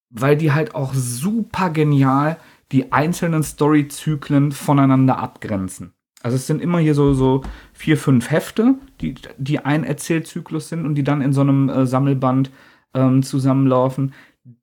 [0.09, 2.39] weil die halt auch super genial
[2.73, 5.93] die einzelnen Storyzyklen voneinander abgrenzen.
[6.23, 7.43] Also es sind immer hier so, so
[7.75, 11.87] vier, fünf Hefte, die, die ein Erzählzyklus sind und die dann in so einem äh,
[11.87, 12.51] Sammelband
[12.95, 14.15] ähm, zusammenlaufen,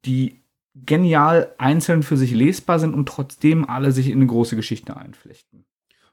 [0.06, 0.42] die
[0.74, 5.66] genial einzeln für sich lesbar sind und trotzdem alle sich in eine große Geschichte einflechten.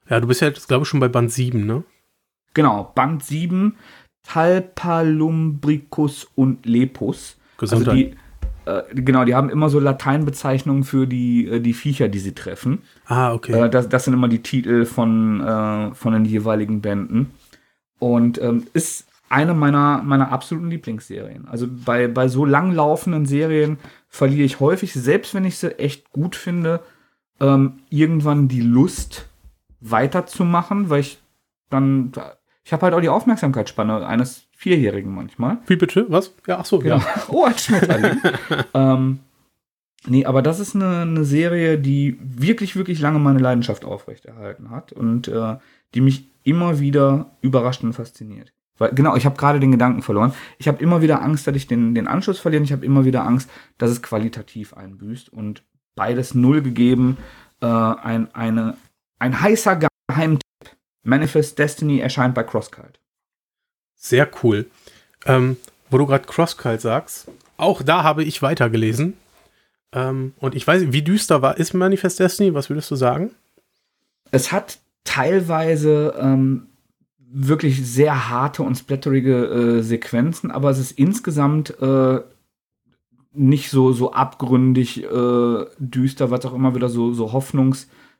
[0.09, 1.83] Ja, du bist ja jetzt, glaube ich, schon bei Band 7, ne?
[2.53, 3.77] Genau, Band 7,
[4.23, 7.37] Talpalumbricus und Lepus.
[7.57, 7.87] Gesundheit.
[7.87, 8.15] Also die,
[8.65, 12.83] äh, genau, die haben immer so Lateinbezeichnungen für die, äh, die Viecher, die sie treffen.
[13.05, 13.53] Ah, okay.
[13.53, 17.31] Äh, das, das sind immer die Titel von, von den jeweiligen Bänden.
[17.99, 21.47] Und ähm, ist eine meiner, meiner absoluten Lieblingsserien.
[21.47, 26.35] Also bei, bei so langlaufenden Serien verliere ich häufig, selbst wenn ich sie echt gut
[26.35, 26.81] finde,
[27.39, 29.29] ähm, irgendwann die Lust
[29.83, 31.19] weiterzumachen, weil ich
[31.69, 32.11] dann,
[32.63, 35.57] ich habe halt auch die Aufmerksamkeitsspanne eines Vierjährigen manchmal.
[35.67, 36.05] Wie bitte?
[36.09, 36.33] Was?
[36.47, 36.97] Ja, ach so, Genau.
[36.97, 37.05] ja.
[37.27, 38.21] Oh, ein Schmetterling.
[38.73, 39.19] ähm,
[40.07, 44.93] nee, aber das ist eine, eine Serie, die wirklich, wirklich lange meine Leidenschaft aufrechterhalten hat
[44.93, 45.57] und äh,
[45.93, 48.53] die mich immer wieder überrascht und fasziniert.
[48.77, 50.33] Weil, genau, ich habe gerade den Gedanken verloren.
[50.57, 52.63] Ich habe immer wieder Angst, dass ich den, den Anschluss verliere.
[52.63, 55.31] Ich habe immer wieder Angst, dass es qualitativ einbüßt.
[55.31, 55.63] Und
[55.95, 57.17] beides null gegeben.
[57.61, 58.75] Äh, ein, eine,
[59.23, 60.43] ein heißer Geheimtipp.
[61.03, 62.99] Manifest Destiny erscheint bei CrossCult.
[63.95, 64.65] Sehr cool.
[65.25, 65.57] Ähm,
[65.89, 69.13] wo du gerade Crosskite sagst, auch da habe ich weitergelesen.
[69.93, 72.53] Ähm, und ich weiß nicht, wie düster war, ist Manifest Destiny?
[72.53, 73.31] Was würdest du sagen?
[74.31, 76.67] Es hat teilweise ähm,
[77.17, 82.19] wirklich sehr harte und splatterige äh, Sequenzen, aber es ist insgesamt äh,
[83.31, 87.31] nicht so, so abgründig äh, düster, was auch immer wieder so, so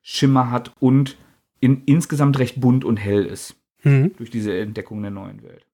[0.03, 1.17] Hoffnungsschimmer hat und
[1.59, 4.13] in, insgesamt recht bunt und hell ist Mhm.
[4.17, 5.65] durch diese Entdeckung der neuen Welt.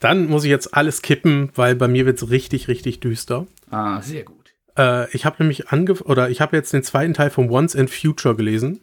[0.00, 3.46] Dann muss ich jetzt alles kippen, weil bei mir wird es richtig, richtig düster.
[3.70, 4.52] Ah, sehr gut.
[4.76, 7.88] Äh, ich habe nämlich ange oder ich habe jetzt den zweiten Teil von Once and
[7.90, 8.80] Future gelesen.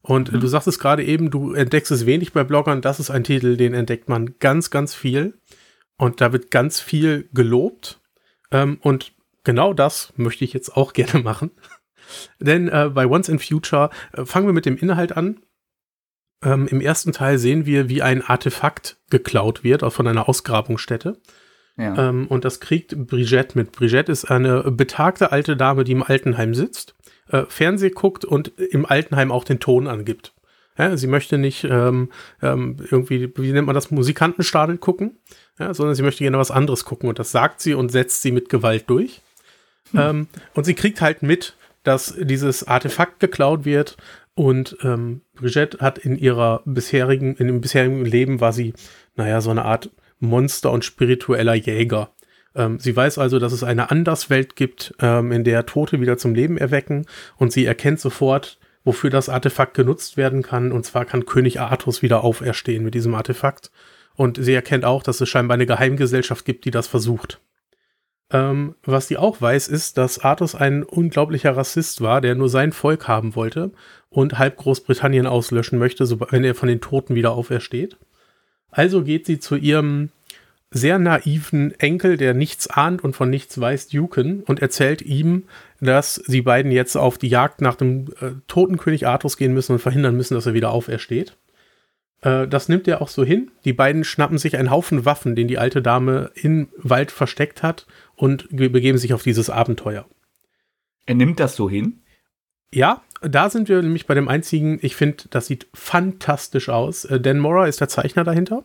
[0.00, 0.40] Und Mhm.
[0.40, 2.80] du sagtest gerade eben, du entdeckst es wenig bei Bloggern.
[2.80, 5.34] Das ist ein Titel, den entdeckt man ganz, ganz viel.
[5.98, 8.00] Und da wird ganz viel gelobt.
[8.50, 9.12] Ähm, und
[9.44, 11.50] genau das möchte ich jetzt auch gerne machen.
[12.40, 15.40] Denn äh, bei Once in Future äh, fangen wir mit dem Inhalt an.
[16.42, 21.18] Ähm, Im ersten Teil sehen wir, wie ein Artefakt geklaut wird von einer Ausgrabungsstätte.
[21.78, 22.08] Ja.
[22.08, 23.72] Ähm, und das kriegt Brigitte mit.
[23.72, 26.94] Brigitte ist eine betagte alte Dame, die im Altenheim sitzt,
[27.28, 30.34] äh, Fernseh guckt und im Altenheim auch den Ton angibt.
[30.78, 32.10] Ja, sie möchte nicht ähm,
[32.42, 35.18] ähm, irgendwie, wie nennt man das, Musikantenstadel gucken,
[35.58, 38.32] ja, sondern sie möchte gerne was anderes gucken und das sagt sie und setzt sie
[38.32, 39.22] mit Gewalt durch.
[39.94, 41.54] Ähm, und sie kriegt halt mit,
[41.86, 43.96] dass dieses Artefakt geklaut wird
[44.34, 48.74] und ähm, Brigitte hat in ihrer bisherigen, in dem bisherigen Leben war sie,
[49.14, 52.10] naja, so eine Art Monster und spiritueller Jäger.
[52.54, 56.34] Ähm, sie weiß also, dass es eine Anderswelt gibt, ähm, in der Tote wieder zum
[56.34, 60.72] Leben erwecken und sie erkennt sofort, wofür das Artefakt genutzt werden kann.
[60.72, 63.70] Und zwar kann König Artus wieder auferstehen mit diesem Artefakt.
[64.14, 67.40] Und sie erkennt auch, dass es scheinbar eine Geheimgesellschaft gibt, die das versucht.
[68.32, 72.72] Ähm, was sie auch weiß, ist, dass Artus ein unglaublicher Rassist war, der nur sein
[72.72, 73.70] Volk haben wollte
[74.10, 77.96] und halb Großbritannien auslöschen möchte, so, wenn er von den Toten wieder aufersteht.
[78.70, 80.10] Also geht sie zu ihrem
[80.70, 85.44] sehr naiven Enkel, der nichts ahnt und von nichts weiß, Duken, und erzählt ihm,
[85.80, 89.72] dass sie beiden jetzt auf die Jagd nach dem äh, toten König Artus gehen müssen
[89.72, 91.36] und verhindern müssen, dass er wieder aufersteht.
[92.22, 93.50] Äh, das nimmt er auch so hin.
[93.64, 97.86] Die beiden schnappen sich einen Haufen Waffen, den die alte Dame im Wald versteckt hat,
[98.16, 100.06] und ge- begeben sich auf dieses Abenteuer.
[101.06, 102.02] Er nimmt das so hin.
[102.72, 107.04] Ja, da sind wir nämlich bei dem einzigen, ich finde, das sieht fantastisch aus.
[107.04, 108.62] Äh, Dan Mora ist der Zeichner dahinter.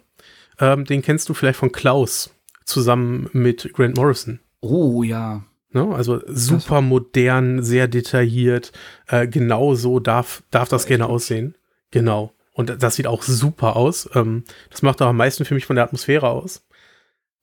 [0.59, 2.33] Ähm, den kennst du vielleicht von Klaus
[2.65, 4.39] zusammen mit Grant Morrison.
[4.59, 5.43] Oh ja.
[5.71, 5.93] Ne?
[5.95, 8.71] Also super modern, sehr detailliert.
[9.07, 11.55] Äh, genau so darf, darf das gerne aussehen.
[11.91, 12.33] Genau.
[12.53, 14.09] Und das sieht auch super aus.
[14.13, 16.67] Ähm, das macht auch am meisten für mich von der Atmosphäre aus.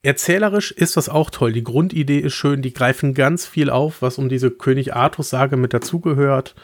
[0.02, 1.52] Erzählerisch ist das auch toll.
[1.52, 2.62] Die Grundidee ist schön.
[2.62, 6.54] Die greifen ganz viel auf, was um diese König Artus-Sage mit dazugehört.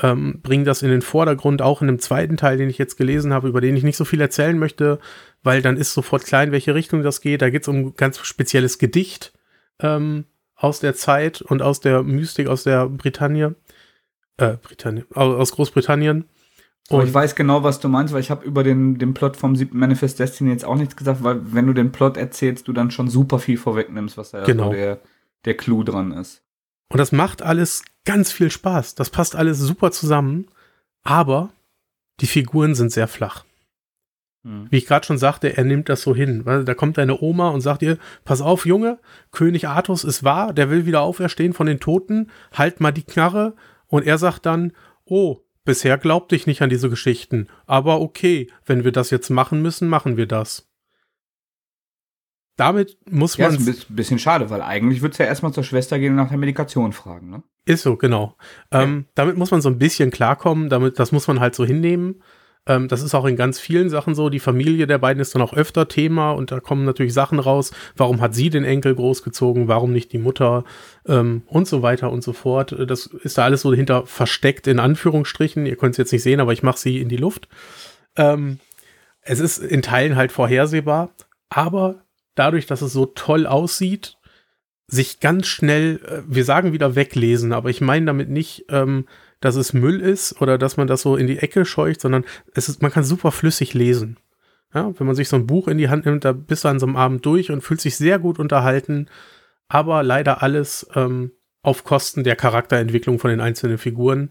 [0.00, 3.32] Ähm, bringen das in den Vordergrund, auch in dem zweiten Teil, den ich jetzt gelesen
[3.32, 4.98] habe, über den ich nicht so viel erzählen möchte,
[5.42, 7.42] weil dann ist sofort klar, in welche Richtung das geht.
[7.42, 9.32] Da geht es um ganz spezielles Gedicht
[9.80, 10.24] ähm,
[10.54, 13.56] aus der Zeit und aus der Mystik aus der Britannien,
[14.38, 16.24] äh, Britannien, aus aus Großbritannien.
[16.90, 19.56] Aber ich weiß genau, was du meinst, weil ich habe über den, den Plot vom
[19.56, 22.90] siebten Manifest Destiny jetzt auch nichts gesagt, weil wenn du den Plot erzählst, du dann
[22.90, 24.66] schon super viel vorwegnimmst, was da Genau.
[24.66, 25.00] so der,
[25.44, 26.42] der Clou dran ist.
[26.90, 28.94] Und das macht alles ganz viel Spaß.
[28.94, 30.48] Das passt alles super zusammen.
[31.02, 31.50] Aber
[32.20, 33.44] die Figuren sind sehr flach.
[34.44, 34.66] Hm.
[34.70, 36.44] Wie ich gerade schon sagte, er nimmt das so hin.
[36.44, 38.98] Weil da kommt deine Oma und sagt ihr, pass auf, Junge,
[39.30, 43.54] König Artus ist wahr, der will wieder auferstehen von den Toten, halt mal die Knarre.
[43.86, 44.72] Und er sagt dann,
[45.04, 47.48] oh, bisher glaubte ich nicht an diese Geschichten.
[47.66, 50.68] Aber okay, wenn wir das jetzt machen müssen, machen wir das.
[52.56, 55.52] Damit muss Ja, man ist ein bis- bisschen schade, weil eigentlich würdest du ja erstmal
[55.54, 57.42] zur Schwester gehen und nach der Medikation fragen, ne?
[57.64, 58.36] Ist so, genau.
[58.70, 62.22] Ähm, damit muss man so ein bisschen klarkommen, damit, das muss man halt so hinnehmen.
[62.66, 64.28] Ähm, das ist auch in ganz vielen Sachen so.
[64.28, 67.72] Die Familie der beiden ist dann auch öfter Thema und da kommen natürlich Sachen raus.
[67.96, 69.68] Warum hat sie den Enkel großgezogen?
[69.68, 70.64] Warum nicht die Mutter?
[71.06, 72.72] Ähm, und so weiter und so fort.
[72.72, 75.66] Äh, Das ist da alles so dahinter versteckt, in Anführungsstrichen.
[75.66, 77.48] Ihr könnt es jetzt nicht sehen, aber ich mache sie in die Luft.
[78.16, 78.58] Ähm,
[79.22, 81.10] es ist in Teilen halt vorhersehbar,
[81.48, 84.18] aber dadurch, dass es so toll aussieht,
[84.88, 89.06] sich ganz schnell, äh, wir sagen wieder weglesen, aber ich meine damit nicht, ähm,
[89.42, 92.24] dass es Müll ist oder dass man das so in die Ecke scheucht, sondern
[92.54, 94.16] es ist, man kann super flüssig lesen.
[94.74, 96.80] Ja, wenn man sich so ein Buch in die Hand nimmt, da bist du an
[96.80, 99.08] so einem Abend durch und fühlt sich sehr gut unterhalten,
[99.68, 104.30] aber leider alles ähm, auf Kosten der Charakterentwicklung von den einzelnen Figuren.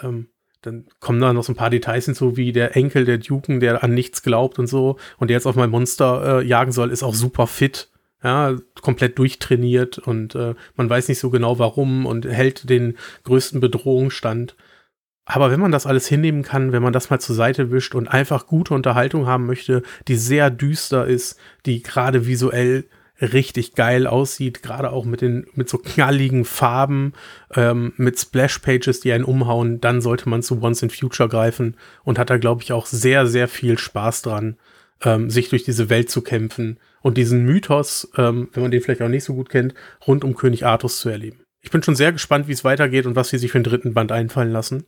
[0.00, 0.28] Ähm,
[0.60, 3.82] dann kommen da noch so ein paar Details hinzu, wie der Enkel der Duken, der
[3.82, 7.02] an nichts glaubt und so und der jetzt auf mein Monster äh, jagen soll, ist
[7.02, 7.90] auch super fit.
[8.22, 13.60] Ja, komplett durchtrainiert und äh, man weiß nicht so genau warum und hält den größten
[13.60, 14.54] Bedrohungsstand.
[15.24, 18.08] Aber wenn man das alles hinnehmen kann, wenn man das mal zur Seite wischt und
[18.08, 22.84] einfach gute Unterhaltung haben möchte, die sehr düster ist, die gerade visuell
[23.20, 27.12] richtig geil aussieht, gerade auch mit den mit so knalligen Farben,
[27.54, 32.18] ähm, mit Splash-Pages, die einen umhauen, dann sollte man zu Once in Future greifen und
[32.18, 34.56] hat da, glaube ich, auch sehr, sehr viel Spaß dran,
[35.02, 39.02] ähm, sich durch diese Welt zu kämpfen und diesen Mythos, ähm, wenn man den vielleicht
[39.02, 39.74] auch nicht so gut kennt,
[40.06, 41.44] rund um König Artus zu erleben.
[41.60, 43.94] Ich bin schon sehr gespannt, wie es weitergeht und was sie sich für den dritten
[43.94, 44.86] Band einfallen lassen.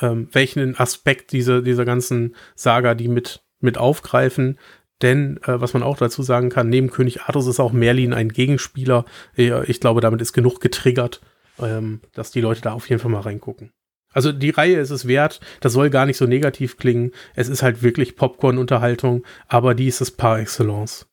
[0.00, 4.58] Ähm, welchen Aspekt diese, dieser ganzen Saga die mit, mit aufgreifen.
[5.02, 8.28] Denn, äh, was man auch dazu sagen kann, neben König Artus ist auch Merlin ein
[8.28, 9.04] Gegenspieler.
[9.34, 11.20] Ich glaube, damit ist genug getriggert,
[11.60, 13.72] ähm, dass die Leute da auf jeden Fall mal reingucken.
[14.12, 17.10] Also die Reihe ist es wert, das soll gar nicht so negativ klingen.
[17.34, 21.06] Es ist halt wirklich Popcorn-Unterhaltung, aber die ist es par excellence.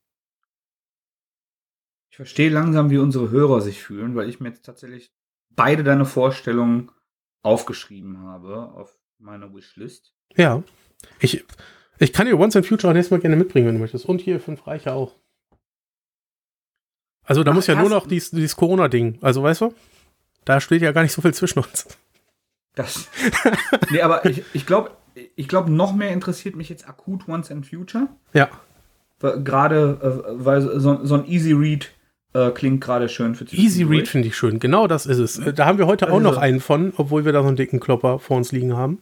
[2.12, 5.14] Ich verstehe langsam, wie unsere Hörer sich fühlen, weil ich mir jetzt tatsächlich
[5.50, 6.92] beide deine Vorstellungen
[7.42, 10.14] aufgeschrieben habe auf meiner Wishlist.
[10.36, 10.62] Ja.
[11.20, 11.46] Ich,
[12.00, 14.06] ich kann dir Once in Future auch nächstes Mal gerne mitbringen, wenn du möchtest.
[14.06, 15.16] Und hier fünf Reiche auch.
[17.24, 19.20] Also da Ach, muss ja nur noch dies, dieses Corona-Ding.
[19.22, 19.74] Also weißt du?
[20.44, 21.98] Da steht ja gar nicht so viel zwischen uns.
[22.76, 23.08] Das.
[23.90, 24.98] nee, aber ich, ich glaube,
[25.36, 28.10] ich glaub, noch mehr interessiert mich jetzt akut Once and Future.
[28.34, 28.50] Ja.
[29.20, 31.90] Gerade, äh, weil so, so ein Easy Read
[32.34, 33.84] äh, klingt gerade schön für Easy.
[33.84, 34.60] Read finde ich schön.
[34.60, 35.38] Genau das ist es.
[35.40, 37.58] Äh, Da haben wir heute auch Also- noch einen von, obwohl wir da so einen
[37.58, 39.00] dicken Klopper vor uns liegen haben.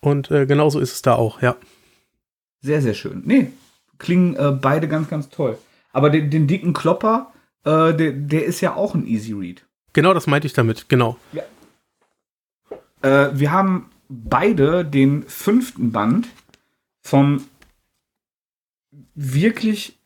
[0.00, 1.56] Und äh, genauso ist es da auch, ja.
[2.60, 3.22] Sehr, sehr schön.
[3.24, 3.52] Nee,
[3.98, 5.58] klingen äh, beide ganz, ganz toll.
[5.92, 7.32] Aber den, den dicken Klopper,
[7.64, 9.64] äh, der, der ist ja auch ein Easy Read.
[9.94, 11.16] Genau das meinte ich damit, genau.
[13.02, 16.28] Äh, wir haben beide den fünften Band
[17.00, 17.44] vom
[19.14, 19.98] wirklich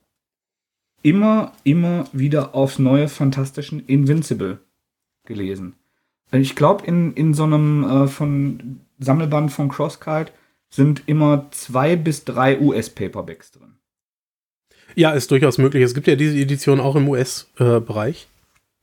[1.03, 4.59] immer, immer wieder aufs neue fantastischen Invincible
[5.25, 5.75] gelesen.
[6.33, 10.33] Ich glaube, in, in so einem äh, von Sammelband von Crosskite
[10.71, 13.75] sind immer zwei bis drei US-Paperbacks drin.
[14.95, 15.83] Ja, ist durchaus möglich.
[15.83, 18.27] Es gibt ja diese Edition auch im US-Bereich.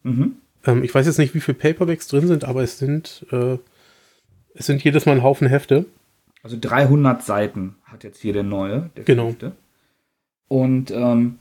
[0.04, 0.38] Mhm.
[0.66, 3.58] Ähm, ich weiß jetzt nicht, wie viele Paperbacks drin sind, aber es sind, äh,
[4.56, 5.86] es sind jedes Mal ein Haufen Hefte.
[6.42, 9.28] Also 300 Seiten hat jetzt hier der neue, der Genau.
[9.28, 9.52] fünfte.
[10.48, 11.38] Und ähm,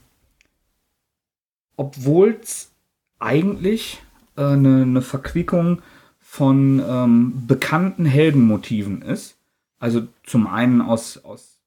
[1.77, 2.71] obwohl es
[3.19, 4.03] eigentlich
[4.37, 5.83] äh, eine, eine Verquickung
[6.19, 9.37] von ähm, bekannten Heldenmotiven ist,
[9.79, 11.59] also zum einen aus, aus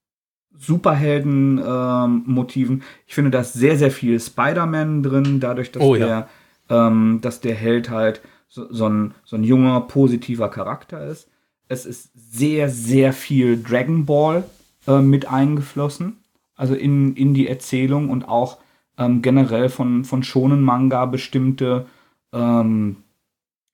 [0.58, 6.28] Superhelden-Motiven, ich finde da ist sehr, sehr viel Spider-Man drin, dadurch, dass, Oh, der, ja.
[6.68, 11.28] ähm, dass der Held halt so, so, ein, so ein junger, positiver Charakter ist.
[11.68, 14.44] Es ist sehr, sehr viel Dragon Ball
[14.86, 16.16] äh, mit eingeflossen,
[16.56, 18.58] also in, in die Erzählung und auch
[18.98, 21.86] ähm, generell von, von Shonen Manga bestimmte
[22.32, 22.96] ähm,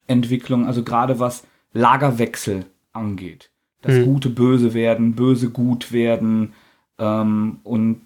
[0.06, 3.50] Entwicklung, also gerade was Lagerwechsel angeht.
[3.82, 4.04] Dass Mhm.
[4.04, 6.52] Gute böse werden, böse gut werden
[6.98, 8.02] ähm, und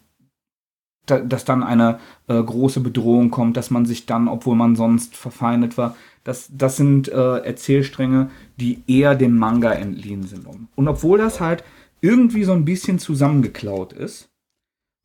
[1.07, 5.16] da, dass dann eine äh, große Bedrohung kommt, dass man sich dann, obwohl man sonst
[5.16, 10.46] verfeindet war, Das, das sind äh, Erzählstränge, die eher dem Manga entliehen sind.
[10.46, 11.64] Und obwohl das halt
[12.02, 14.28] irgendwie so ein bisschen zusammengeklaut ist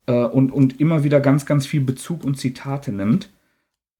[0.06, 3.30] äh, und, und immer wieder ganz, ganz viel Bezug und Zitate nimmt,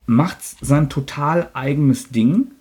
[0.06, 2.52] macht sein total eigenes Ding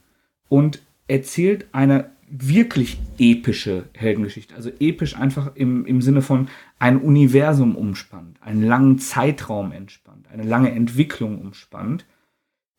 [0.49, 4.55] und erzählt eine wirklich epische Heldengeschichte.
[4.55, 6.47] Also episch einfach im, im Sinne von
[6.79, 12.05] ein Universum umspannt, einen langen Zeitraum entspannt, eine lange Entwicklung umspannt,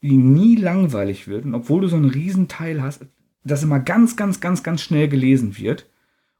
[0.02, 1.44] die nie langweilig wird.
[1.44, 3.06] Und obwohl du so einen Riesenteil hast,
[3.44, 5.86] das immer ganz, ganz, ganz, ganz schnell gelesen wird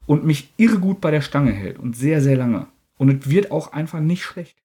[0.06, 2.66] und mich irre gut bei der Stange hält und sehr, sehr lange.
[2.96, 4.58] Und es wird auch einfach nicht schlecht.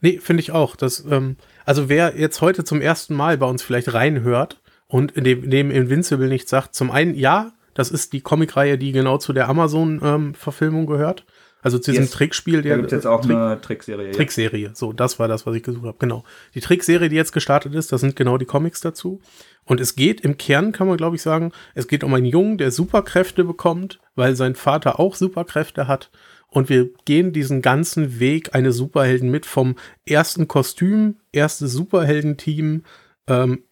[0.00, 0.76] Nee, finde ich auch.
[0.76, 5.24] Das, ähm, also wer jetzt heute zum ersten Mal bei uns vielleicht reinhört und in
[5.24, 9.18] dem, in dem Invincible nicht sagt, zum einen, ja, das ist die Comicreihe, die genau
[9.18, 11.24] zu der Amazon-Verfilmung ähm, gehört.
[11.62, 12.12] Also zu diesem yes.
[12.12, 12.60] Trickspiel.
[12.60, 14.10] Der, da gibt jetzt auch Trick, eine Trickserie.
[14.10, 16.24] Trickserie, so, das war das, was ich gesucht habe, genau.
[16.56, 19.20] Die Trickserie, die jetzt gestartet ist, das sind genau die Comics dazu.
[19.64, 22.58] Und es geht im Kern, kann man glaube ich sagen, es geht um einen Jungen,
[22.58, 26.10] der Superkräfte bekommt, weil sein Vater auch Superkräfte hat.
[26.52, 32.84] Und wir gehen diesen ganzen Weg eine Superhelden mit vom ersten Kostüm, erstes Superheldenteam.
[33.26, 33.62] Ähm,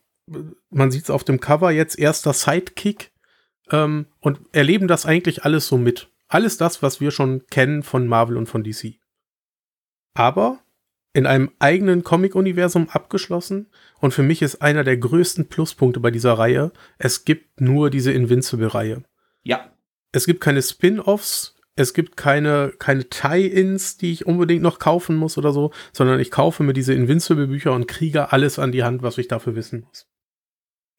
[0.70, 3.12] man sieht es auf dem Cover jetzt, erster Sidekick.
[3.70, 6.08] Ähm, und erleben das eigentlich alles so mit.
[6.26, 8.94] Alles das, was wir schon kennen von Marvel und von DC.
[10.14, 10.60] Aber
[11.12, 13.66] in einem eigenen Comic-Universum abgeschlossen.
[14.00, 18.10] Und für mich ist einer der größten Pluspunkte bei dieser Reihe, es gibt nur diese
[18.10, 19.02] Invincible-Reihe.
[19.42, 19.70] Ja.
[20.12, 25.38] Es gibt keine Spin-offs, es gibt keine, keine Tie-Ins, die ich unbedingt noch kaufen muss
[25.38, 29.18] oder so, sondern ich kaufe mir diese Invincible-Bücher und kriege alles an die Hand, was
[29.18, 30.06] ich dafür wissen muss.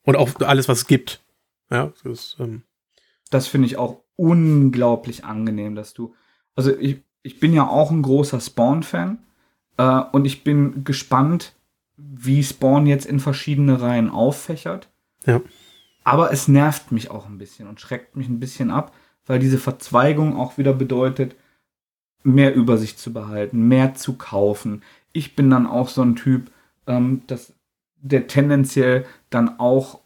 [0.03, 1.23] Und auch alles, was es gibt.
[1.69, 2.63] Ja, das, ähm
[3.29, 6.13] das finde ich auch unglaublich angenehm, dass du.
[6.55, 9.19] Also ich, ich bin ja auch ein großer Spawn-Fan
[9.77, 11.53] äh, und ich bin gespannt,
[11.97, 14.89] wie Spawn jetzt in verschiedene Reihen auffächert.
[15.25, 15.41] Ja.
[16.03, 18.93] Aber es nervt mich auch ein bisschen und schreckt mich ein bisschen ab,
[19.31, 21.37] weil diese Verzweigung auch wieder bedeutet,
[22.21, 24.83] mehr Übersicht zu behalten, mehr zu kaufen.
[25.13, 26.51] Ich bin dann auch so ein Typ,
[26.85, 27.53] ähm, dass
[27.95, 30.01] der tendenziell dann auch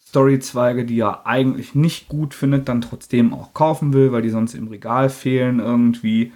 [0.00, 4.54] Storyzweige, die er eigentlich nicht gut findet, dann trotzdem auch kaufen will, weil die sonst
[4.54, 6.32] im Regal fehlen irgendwie.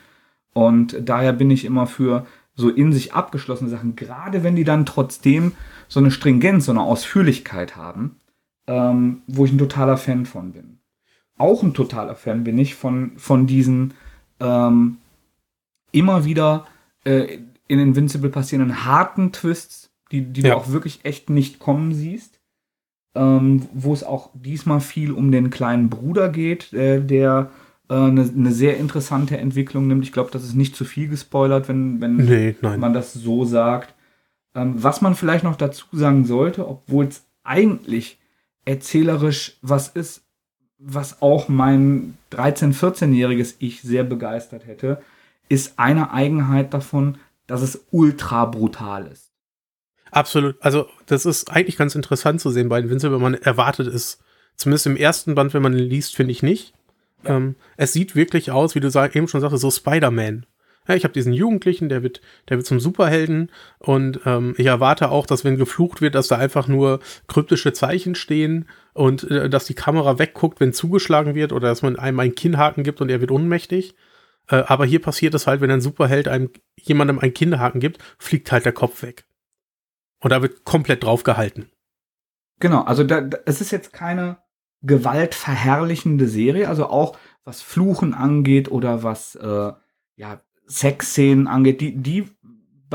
[0.52, 4.84] Und daher bin ich immer für so in sich abgeschlossene Sachen, gerade wenn die dann
[4.84, 5.52] trotzdem
[5.88, 8.16] so eine Stringenz, so eine Ausführlichkeit haben,
[8.66, 10.81] ähm, wo ich ein totaler Fan von bin.
[11.42, 13.94] Auch ein totaler Fan bin ich von, von diesen
[14.38, 14.98] ähm,
[15.90, 16.68] immer wieder
[17.02, 20.50] äh, in Invincible passierenden harten Twists, die, die ja.
[20.50, 22.38] du auch wirklich echt nicht kommen siehst.
[23.16, 27.50] Ähm, wo es auch diesmal viel um den kleinen Bruder geht, äh, der
[27.88, 30.04] eine, äh, eine sehr interessante Entwicklung nimmt.
[30.04, 33.96] Ich glaube, das ist nicht zu viel gespoilert, wenn, wenn nee, man das so sagt.
[34.54, 38.20] Ähm, was man vielleicht noch dazu sagen sollte, obwohl es eigentlich
[38.64, 40.22] erzählerisch was ist,
[40.84, 45.00] was auch mein 13-, 14-jähriges Ich sehr begeistert hätte,
[45.48, 49.30] ist eine Eigenheit davon, dass es ultra brutal ist.
[50.10, 50.56] Absolut.
[50.60, 54.22] Also, das ist eigentlich ganz interessant zu sehen bei den Invincible, wenn man erwartet ist.
[54.56, 56.74] Zumindest im ersten Band, wenn man ihn liest, finde ich nicht.
[57.24, 60.46] Ähm, es sieht wirklich aus, wie du sag, eben schon sagst, so Spider-Man.
[60.88, 65.10] Ja, ich habe diesen Jugendlichen, der wird, der wird zum Superhelden und ähm, ich erwarte
[65.10, 69.64] auch, dass wenn geflucht wird, dass da einfach nur kryptische Zeichen stehen und äh, dass
[69.64, 73.20] die Kamera wegguckt, wenn zugeschlagen wird oder dass man einem einen Kinnhaken gibt und er
[73.20, 73.94] wird ohnmächtig.
[74.48, 78.52] Äh, aber hier passiert es halt, wenn ein Superheld einem jemandem einen Kinnhaken gibt, fliegt
[78.52, 79.24] halt der Kopf weg.
[80.20, 81.70] Und da wird komplett drauf gehalten.
[82.60, 84.38] Genau, also da, da, es ist jetzt keine
[84.82, 89.72] gewaltverherrlichende Serie, also auch was Fluchen angeht oder was äh,
[90.16, 92.30] ja, Sexszenen angeht, die, die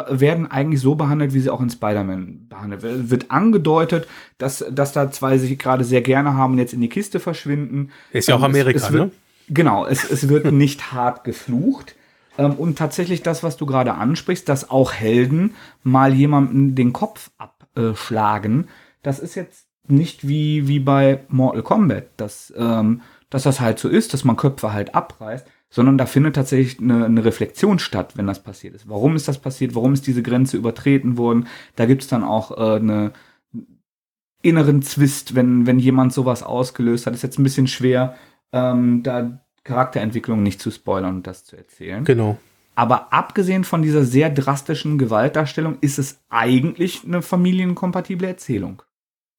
[0.09, 3.09] werden eigentlich so behandelt, wie sie auch in Spider-Man behandelt werden.
[3.09, 4.07] Wird angedeutet,
[4.37, 7.91] dass, dass da zwei sich gerade sehr gerne haben und jetzt in die Kiste verschwinden.
[8.11, 9.11] Ist ja auch ähm, Amerika, es, es wird, ne?
[9.49, 11.95] Genau, es, es wird nicht hart geflucht.
[12.37, 17.31] Ähm, und tatsächlich das, was du gerade ansprichst, dass auch Helden mal jemanden den Kopf
[17.37, 18.67] abschlagen,
[19.03, 23.89] das ist jetzt nicht wie, wie bei Mortal Kombat, dass, ähm, dass das halt so
[23.89, 28.27] ist, dass man Köpfe halt abreißt, sondern da findet tatsächlich eine, eine Reflexion statt, wenn
[28.27, 28.87] das passiert ist.
[28.89, 29.75] Warum ist das passiert?
[29.75, 31.47] Warum ist diese Grenze übertreten worden?
[31.75, 33.13] Da gibt's dann auch äh, eine
[34.41, 37.13] inneren Zwist, wenn, wenn jemand sowas ausgelöst hat.
[37.13, 38.15] Ist jetzt ein bisschen schwer,
[38.53, 42.05] ähm, da Charakterentwicklung nicht zu spoilern und das zu erzählen.
[42.05, 42.37] Genau.
[42.75, 48.83] Aber abgesehen von dieser sehr drastischen Gewaltdarstellung ist es eigentlich eine familienkompatible Erzählung.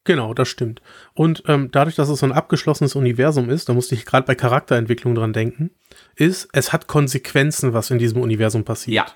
[0.09, 0.81] Genau, das stimmt.
[1.13, 4.35] Und ähm, dadurch, dass es so ein abgeschlossenes Universum ist, da musste ich gerade bei
[4.35, 5.71] Charakterentwicklung dran denken,
[6.17, 8.95] ist, es hat Konsequenzen, was in diesem Universum passiert.
[8.95, 9.07] Ja.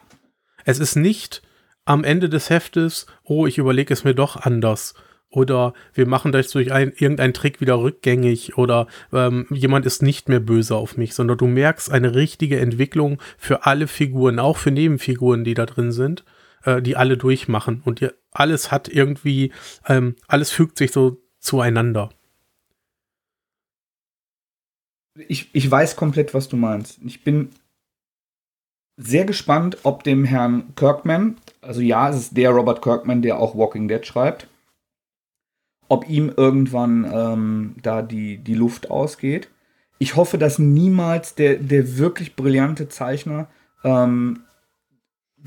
[0.66, 1.40] Es ist nicht
[1.86, 4.92] am Ende des Heftes, oh, ich überlege es mir doch anders.
[5.32, 10.28] oder wir machen das durch ein, irgendeinen Trick wieder rückgängig oder ähm, jemand ist nicht
[10.28, 14.70] mehr böse auf mich, sondern du merkst eine richtige Entwicklung für alle Figuren, auch für
[14.70, 16.24] Nebenfiguren, die da drin sind,
[16.64, 19.52] äh, die alle durchmachen und die, alles hat irgendwie,
[19.88, 22.10] ähm, alles fügt sich so zueinander.
[25.28, 26.98] Ich, ich weiß komplett, was du meinst.
[27.04, 27.50] Ich bin
[28.96, 33.56] sehr gespannt, ob dem Herrn Kirkman, also ja, es ist der Robert Kirkman, der auch
[33.56, 34.46] Walking Dead schreibt,
[35.88, 39.48] ob ihm irgendwann ähm, da die, die Luft ausgeht.
[39.98, 43.48] Ich hoffe, dass niemals der, der wirklich brillante Zeichner,
[43.84, 44.40] ähm,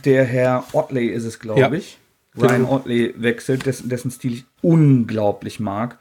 [0.03, 1.71] der Herr Otley ist es, glaube ja.
[1.71, 1.97] ich,
[2.37, 2.75] Ryan genau.
[2.75, 5.99] Otley wechselt, dessen, dessen Stil ich unglaublich mag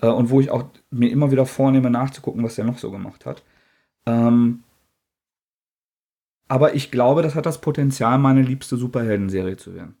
[0.00, 3.24] äh, und wo ich auch mir immer wieder vornehme, nachzugucken, was er noch so gemacht
[3.24, 3.42] hat.
[4.06, 4.62] Ähm,
[6.48, 9.96] aber ich glaube, das hat das Potenzial, meine liebste Superhelden-Serie zu werden.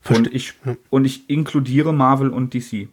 [0.00, 0.76] Verste und ich, ja.
[0.90, 2.88] und ich inkludiere Marvel und DC.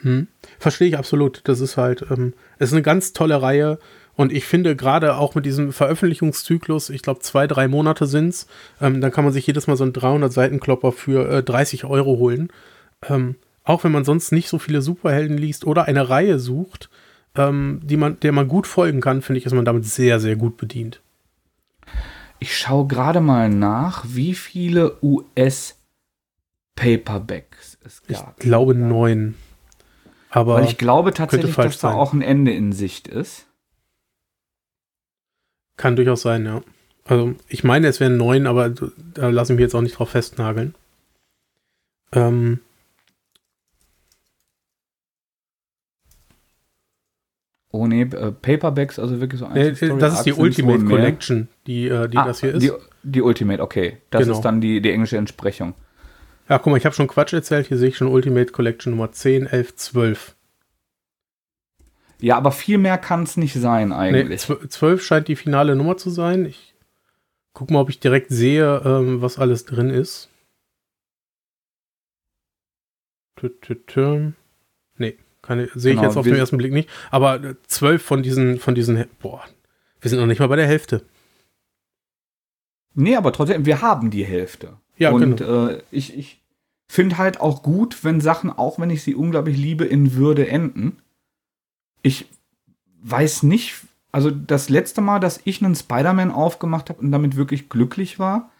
[0.00, 0.28] Hm.
[0.58, 1.40] Verstehe ich absolut.
[1.44, 3.78] Das ist halt, ähm, ist eine ganz tolle Reihe.
[4.20, 8.46] Und ich finde gerade auch mit diesem Veröffentlichungszyklus, ich glaube zwei, drei Monate sind's,
[8.78, 12.18] ähm, dann kann man sich jedes Mal so einen 300 Seitenklopper für äh, 30 Euro
[12.18, 12.52] holen.
[13.08, 16.90] Ähm, auch wenn man sonst nicht so viele Superhelden liest oder eine Reihe sucht,
[17.34, 20.36] ähm, die man, der man gut folgen kann, finde ich, ist man damit sehr, sehr
[20.36, 21.00] gut bedient.
[22.40, 28.34] Ich schaue gerade mal nach, wie viele US-Paperbacks es gab.
[28.36, 29.34] Ich glaube neun.
[30.28, 31.96] Aber Weil ich glaube tatsächlich, dass da sein.
[31.96, 33.46] auch ein Ende in Sicht ist.
[35.80, 36.60] Kann durchaus sein, ja.
[37.06, 40.10] Also ich meine, es wären neun, aber da lasse ich mich jetzt auch nicht drauf
[40.10, 40.74] festnageln.
[42.12, 42.60] Ähm,
[47.72, 49.56] Oh nee, äh, Paperbacks, also wirklich so ein.
[49.56, 52.62] Äh, das ist die Ultimate Collection, die, äh, die ah, das hier ist.
[52.62, 52.72] Die,
[53.04, 53.98] die, Ultimate, okay.
[54.10, 54.36] Das genau.
[54.36, 55.72] ist dann die, die englische Entsprechung.
[56.48, 57.68] Ja, guck mal, ich habe schon Quatsch erzählt.
[57.68, 60.36] Hier sehe ich schon Ultimate Collection Nummer 10, 11, 12.
[62.20, 64.48] Ja, aber viel mehr kann es nicht sein eigentlich.
[64.48, 66.44] Nee, 12 scheint die finale Nummer zu sein.
[66.44, 66.74] Ich
[67.52, 70.28] guck mal, ob ich direkt sehe, ähm, was alles drin ist.
[74.98, 75.16] Nee,
[75.48, 76.88] sehe ich genau, jetzt auf den ersten Blick nicht.
[77.10, 79.42] Aber 12 von diesen, von diesen, boah,
[80.00, 81.02] wir sind noch nicht mal bei der Hälfte.
[82.94, 84.76] Nee, aber trotzdem, wir haben die Hälfte.
[84.98, 85.68] Ja, Und genau.
[85.68, 86.42] äh, ich, ich
[86.88, 90.98] finde halt auch gut, wenn Sachen, auch wenn ich sie unglaublich liebe, in Würde enden.
[92.02, 92.26] Ich
[93.02, 93.74] weiß nicht,
[94.12, 98.50] also das letzte Mal, dass ich einen Spider-Man aufgemacht habe und damit wirklich glücklich war,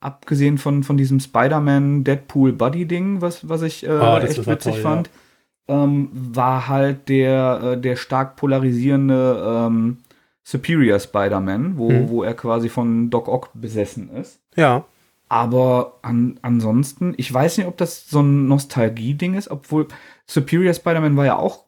[0.00, 4.74] abgesehen von, von diesem Spider-Man Deadpool Buddy Ding, was, was ich äh, oh, echt witzig
[4.74, 5.10] toll, fand,
[5.68, 5.84] ja.
[5.84, 9.98] ähm, war halt der, äh, der stark polarisierende ähm,
[10.42, 12.08] Superior Spider-Man, wo, hm.
[12.08, 14.40] wo er quasi von Doc Ock besessen ist.
[14.56, 14.84] Ja.
[15.28, 19.88] Aber an, ansonsten, ich weiß nicht, ob das so ein Nostalgie-Ding ist, obwohl
[20.26, 21.63] Superior Spider-Man war ja auch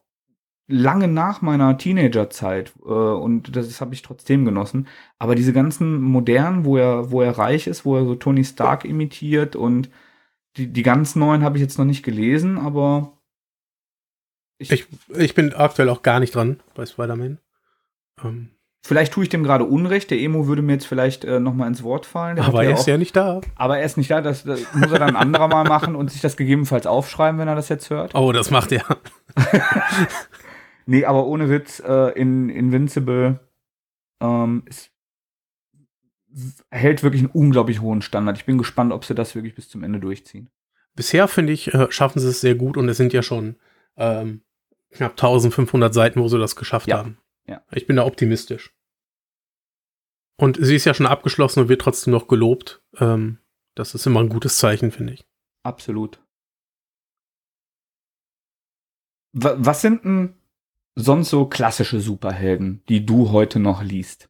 [0.67, 4.87] lange nach meiner Teenagerzeit äh, und das habe ich trotzdem genossen.
[5.17, 8.85] Aber diese ganzen modernen, wo er, wo er reich ist, wo er so Tony Stark
[8.85, 9.89] imitiert und
[10.57, 13.13] die, die ganz neuen habe ich jetzt noch nicht gelesen, aber
[14.57, 17.37] ich, ich, ich bin aktuell auch gar nicht dran bei Spider-Man.
[18.23, 18.49] Ähm,
[18.87, 20.11] Vielleicht tue ich dem gerade Unrecht.
[20.11, 22.37] Der Emo würde mir jetzt vielleicht äh, noch mal ins Wort fallen.
[22.37, 23.41] Der aber er ist auch, ja nicht da.
[23.55, 24.21] Aber er ist nicht da.
[24.21, 27.49] Das, das muss er dann ein anderer Mal machen und sich das gegebenenfalls aufschreiben, wenn
[27.49, 28.15] er das jetzt hört.
[28.15, 28.85] Oh, das macht er.
[30.87, 33.39] nee, aber ohne Witz, äh, in Invincible
[34.19, 34.91] ähm, ist,
[36.71, 38.37] hält wirklich einen unglaublich hohen Standard.
[38.37, 40.49] Ich bin gespannt, ob sie das wirklich bis zum Ende durchziehen.
[40.95, 43.57] Bisher, finde ich, äh, schaffen sie es sehr gut und es sind ja schon
[43.97, 44.41] ähm,
[44.91, 46.97] knapp 1500 Seiten, wo sie das geschafft ja.
[46.97, 47.17] haben.
[47.45, 47.61] Ja.
[47.71, 48.73] Ich bin da optimistisch.
[50.39, 52.83] Und sie ist ja schon abgeschlossen und wird trotzdem noch gelobt.
[52.99, 53.39] Ähm,
[53.75, 55.25] das ist immer ein gutes Zeichen, finde ich.
[55.63, 56.23] Absolut.
[59.33, 60.36] Was sind denn
[60.97, 64.29] sonst so klassische Superhelden, die du heute noch liest?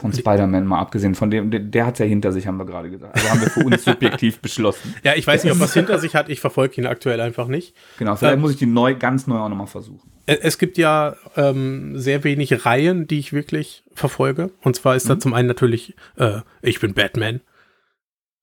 [0.00, 2.66] Von Spider-Man mal abgesehen, von dem, der, der hat es ja hinter sich, haben wir
[2.66, 3.16] gerade gesagt.
[3.16, 4.94] Also haben wir für uns subjektiv beschlossen.
[5.02, 7.74] Ja, ich weiß nicht, ob was hinter sich hat, ich verfolge ihn aktuell einfach nicht.
[7.98, 10.12] Genau, vielleicht ähm, muss ich die neu, ganz neu auch nochmal versuchen.
[10.26, 14.52] Es gibt ja ähm, sehr wenig Reihen, die ich wirklich verfolge.
[14.62, 15.08] Und zwar ist mhm.
[15.08, 17.40] da zum einen natürlich, äh, ich bin Batman.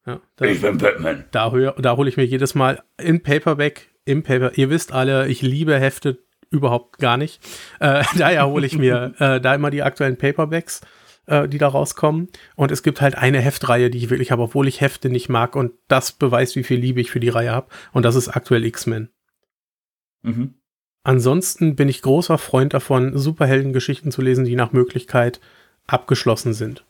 [0.06, 1.24] Ja, da, ich bin Batman.
[1.32, 5.42] Da, da hole ich mir jedes Mal in Paperback, im Paper, ihr wisst alle, ich
[5.42, 6.25] liebe Hefte
[6.56, 7.42] überhaupt gar nicht.
[7.80, 10.82] Äh, daher hole ich mir äh, da immer die aktuellen Paperbacks
[11.28, 12.30] äh, die da rauskommen.
[12.56, 15.56] Und es gibt halt eine Heftreihe, die ich wirklich habe, obwohl ich Hefte nicht mag.
[15.56, 17.68] Und das beweist, wie viel Liebe ich für die Reihe habe.
[17.94, 19.10] Und das ist aktuell X-Men.
[20.22, 20.56] Mhm.
[21.04, 25.40] Ansonsten bin ich großer Freund davon, Superheldengeschichten zu lesen, die nach Möglichkeit
[25.86, 26.84] abgeschlossen sind.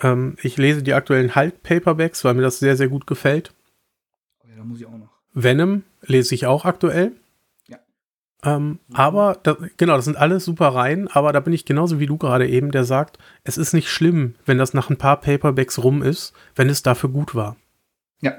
[0.00, 3.54] Ähm, ich lese die aktuellen Halt-Paperbacks, weil mir das sehr, sehr gut gefällt.
[4.42, 5.10] Oh ja, da muss ich auch noch.
[5.32, 7.12] Venom lese ich auch aktuell.
[8.42, 12.06] Ähm, aber, da, genau, das sind alles super Reihen, aber da bin ich genauso wie
[12.06, 15.78] du gerade eben, der sagt, es ist nicht schlimm, wenn das nach ein paar Paperbacks
[15.82, 17.56] rum ist, wenn es dafür gut war.
[18.20, 18.34] Ja.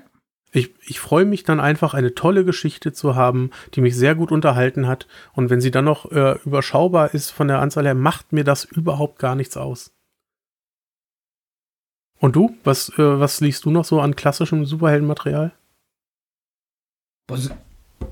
[0.51, 4.31] Ich, ich freue mich dann einfach, eine tolle Geschichte zu haben, die mich sehr gut
[4.31, 5.07] unterhalten hat.
[5.33, 8.65] Und wenn sie dann noch äh, überschaubar ist von der Anzahl her, macht mir das
[8.65, 9.93] überhaupt gar nichts aus.
[12.19, 12.55] Und du?
[12.63, 15.53] Was, äh, was liest du noch so an klassischem Superheldenmaterial?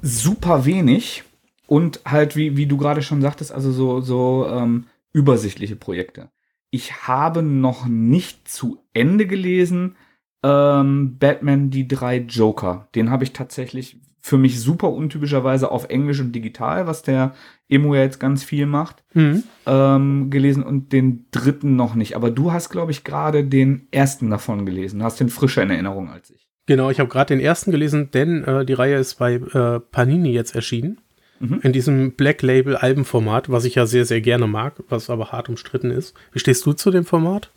[0.01, 1.23] Super wenig.
[1.69, 6.31] Und halt, wie, wie du gerade schon sagtest, also so, so ähm, übersichtliche Projekte.
[6.71, 9.95] Ich habe noch nicht zu Ende gelesen
[10.43, 12.89] ähm, Batman die drei Joker.
[12.95, 17.35] Den habe ich tatsächlich für mich super untypischerweise auf Englisch und digital, was der
[17.67, 19.43] Emo ja jetzt ganz viel macht, mhm.
[19.67, 22.15] ähm, gelesen und den dritten noch nicht.
[22.15, 24.99] Aber du hast, glaube ich, gerade den ersten davon gelesen.
[24.99, 26.49] Du hast den frischer in Erinnerung als ich.
[26.65, 30.31] Genau, ich habe gerade den ersten gelesen, denn äh, die Reihe ist bei äh, Panini
[30.31, 30.99] jetzt erschienen.
[31.39, 31.59] Mhm.
[31.63, 35.49] In diesem Black Label Albenformat, was ich ja sehr, sehr gerne mag, was aber hart
[35.49, 36.15] umstritten ist.
[36.31, 37.51] Wie stehst du zu dem Format?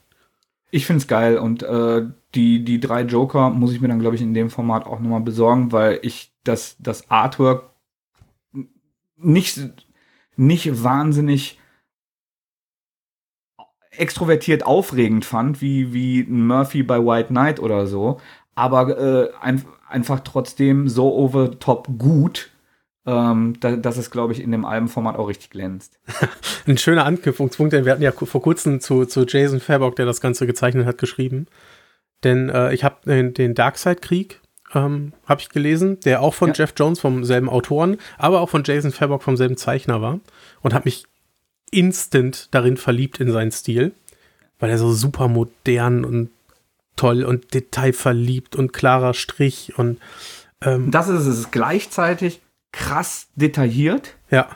[0.70, 4.16] Ich finde es geil und äh, die, die drei Joker muss ich mir dann, glaube
[4.16, 7.70] ich, in dem Format auch nochmal besorgen, weil ich das, das Artwork
[9.16, 9.60] nicht,
[10.36, 11.58] nicht wahnsinnig
[13.90, 18.20] extrovertiert aufregend fand, wie, wie Murphy bei White Knight oder so,
[18.54, 22.51] aber äh, ein, einfach trotzdem so over top gut,
[23.06, 25.98] ähm, da, dass es, glaube ich, in dem Albenformat auch richtig glänzt.
[26.66, 30.20] Ein schöner Anknüpfungspunkt, denn wir hatten ja vor kurzem zu, zu Jason Fairbock, der das
[30.20, 31.46] Ganze gezeichnet hat, geschrieben.
[32.22, 34.40] Denn äh, ich habe den, den Darkseid-Krieg
[34.74, 36.54] ähm, habe ich gelesen, der auch von ja.
[36.54, 40.20] Jeff Jones vom selben Autoren, aber auch von Jason Fairbock vom selben Zeichner war
[40.60, 41.04] und habe mich
[41.70, 43.92] instant darin verliebt in seinen Stil,
[44.58, 46.30] weil er so super modern und
[46.96, 49.98] toll und detailverliebt und klarer Strich und
[50.60, 52.41] ähm, das ist es gleichzeitig
[52.72, 54.16] krass detailliert.
[54.30, 54.48] Ja.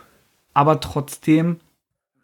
[0.55, 1.61] Aber trotzdem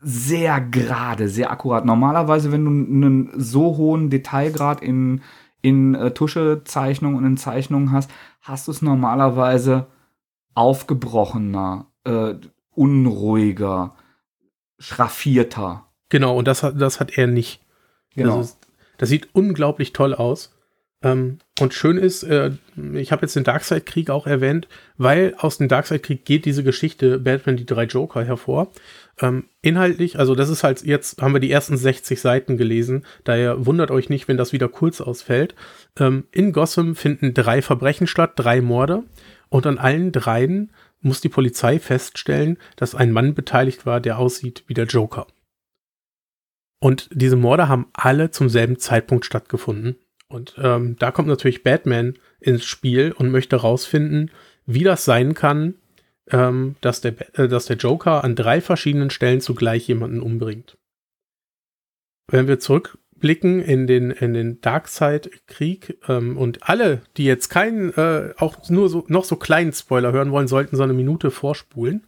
[0.00, 1.84] sehr gerade, sehr akkurat.
[1.84, 5.22] Normalerweise, wenn du einen so hohen Detailgrad in,
[5.60, 9.86] in äh, Tuschezeichnungen und in Zeichnungen hast, hast du es normalerweise
[10.54, 12.34] aufgebrochener, äh,
[12.72, 13.94] unruhiger,
[14.78, 15.86] schraffierter.
[16.08, 17.60] Genau, und das hat, das hat er nicht.
[18.14, 18.38] Genau.
[18.38, 18.54] Also,
[18.98, 20.51] das sieht unglaublich toll aus.
[21.02, 22.52] Ähm, und schön ist, äh,
[22.94, 27.56] ich habe jetzt den Darkseid-Krieg auch erwähnt, weil aus dem Darkseid-Krieg geht diese Geschichte Batman
[27.56, 28.70] die drei Joker hervor.
[29.20, 33.66] Ähm, inhaltlich, also das ist halt, jetzt haben wir die ersten 60 Seiten gelesen, daher
[33.66, 35.54] wundert euch nicht, wenn das wieder kurz ausfällt.
[35.98, 39.02] Ähm, in Gotham finden drei Verbrechen statt, drei Morde
[39.48, 44.62] und an allen dreien muss die Polizei feststellen, dass ein Mann beteiligt war, der aussieht
[44.68, 45.26] wie der Joker.
[46.80, 49.96] Und diese Morde haben alle zum selben Zeitpunkt stattgefunden.
[50.32, 54.30] Und ähm, da kommt natürlich Batman ins Spiel und möchte rausfinden,
[54.66, 55.74] wie das sein kann,
[56.30, 60.78] ähm, dass, der, äh, dass der Joker an drei verschiedenen Stellen zugleich jemanden umbringt.
[62.28, 68.32] Wenn wir zurückblicken in den, in den Darkseid-Krieg ähm, und alle, die jetzt keinen, äh,
[68.38, 72.06] auch nur so, noch so kleinen Spoiler hören wollen, sollten so eine Minute vorspulen.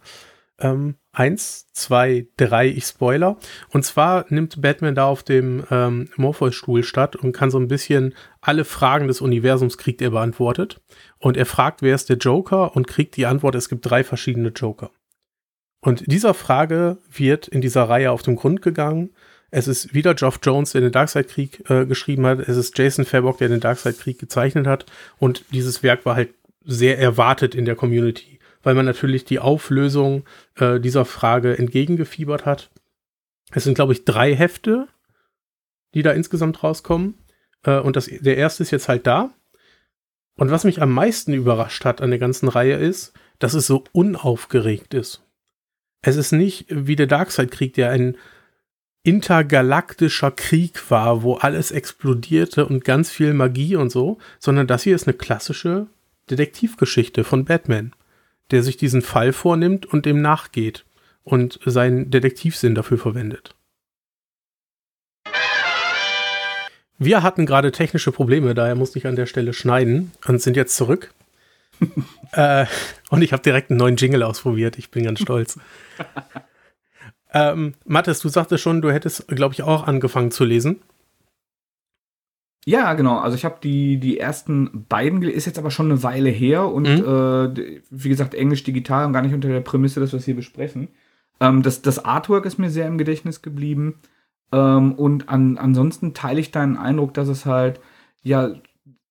[0.59, 3.37] Ähm, eins, zwei, drei, ich spoiler.
[3.69, 8.13] Und zwar nimmt Batman da auf dem ähm, Morpheus-Stuhl statt und kann so ein bisschen
[8.41, 10.81] alle Fragen des Universums kriegt er beantwortet.
[11.17, 14.49] Und er fragt, wer ist der Joker und kriegt die Antwort, es gibt drei verschiedene
[14.49, 14.91] Joker.
[15.81, 19.11] Und dieser Frage wird in dieser Reihe auf den Grund gegangen.
[19.51, 22.39] Es ist wieder Geoff Jones, der den Darkseid-Krieg äh, geschrieben hat.
[22.39, 24.85] Es ist Jason Fairbock, der den Darkseid-Krieg gezeichnet hat.
[25.17, 28.34] Und dieses Werk war halt sehr erwartet in der Community
[28.65, 32.71] weil man natürlich die Auflösung äh, dieser Frage entgegengefiebert hat.
[33.51, 34.87] Es sind, glaube ich, drei Hefte,
[35.93, 37.13] die da insgesamt rauskommen.
[37.63, 39.29] Äh, und das, der erste ist jetzt halt da.
[40.35, 43.83] Und was mich am meisten überrascht hat an der ganzen Reihe ist, dass es so
[43.91, 45.21] unaufgeregt ist.
[46.01, 48.17] Es ist nicht wie der Darkseid-Krieg, der ein
[49.03, 54.95] intergalaktischer Krieg war, wo alles explodierte und ganz viel Magie und so, sondern das hier
[54.95, 55.85] ist eine klassische
[56.31, 57.93] Detektivgeschichte von Batman
[58.51, 60.85] der sich diesen Fall vornimmt und dem nachgeht
[61.23, 63.55] und seinen Detektivsinn dafür verwendet.
[66.97, 70.77] Wir hatten gerade technische Probleme, daher musste ich an der Stelle schneiden und sind jetzt
[70.77, 71.13] zurück.
[72.31, 72.65] äh,
[73.09, 74.77] und ich habe direkt einen neuen Jingle ausprobiert.
[74.77, 75.59] Ich bin ganz stolz.
[77.33, 80.81] ähm, Mathis, du sagtest schon, du hättest, glaube ich, auch angefangen zu lesen.
[82.67, 83.19] Ja, genau.
[83.19, 86.83] Also ich habe die, die ersten beiden, ist jetzt aber schon eine Weile her und
[86.83, 87.05] mhm.
[87.05, 90.35] äh, wie gesagt, Englisch digital und gar nicht unter der Prämisse, dass wir es hier
[90.35, 90.87] besprechen.
[91.39, 93.99] Ähm, das, das Artwork ist mir sehr im Gedächtnis geblieben.
[94.51, 97.79] Ähm, und an, ansonsten teile ich deinen Eindruck, dass es halt
[98.23, 98.49] ja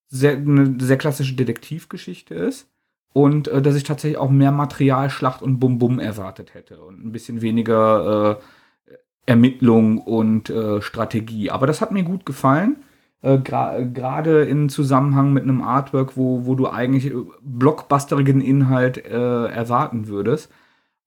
[0.09, 2.69] sehr, eine sehr klassische Detektivgeschichte ist.
[3.15, 7.13] und äh, dass ich tatsächlich auch mehr Material, Schlacht und Bum-Bum erwartet hätte und ein
[7.13, 8.91] bisschen weniger äh,
[9.27, 11.51] Ermittlung und äh, Strategie.
[11.51, 12.77] Aber das hat mir gut gefallen.
[13.25, 19.47] Äh, Gerade in Zusammenhang mit einem Artwork, wo, wo du eigentlich äh, blockbusterigen Inhalt äh,
[19.47, 20.51] erwarten würdest.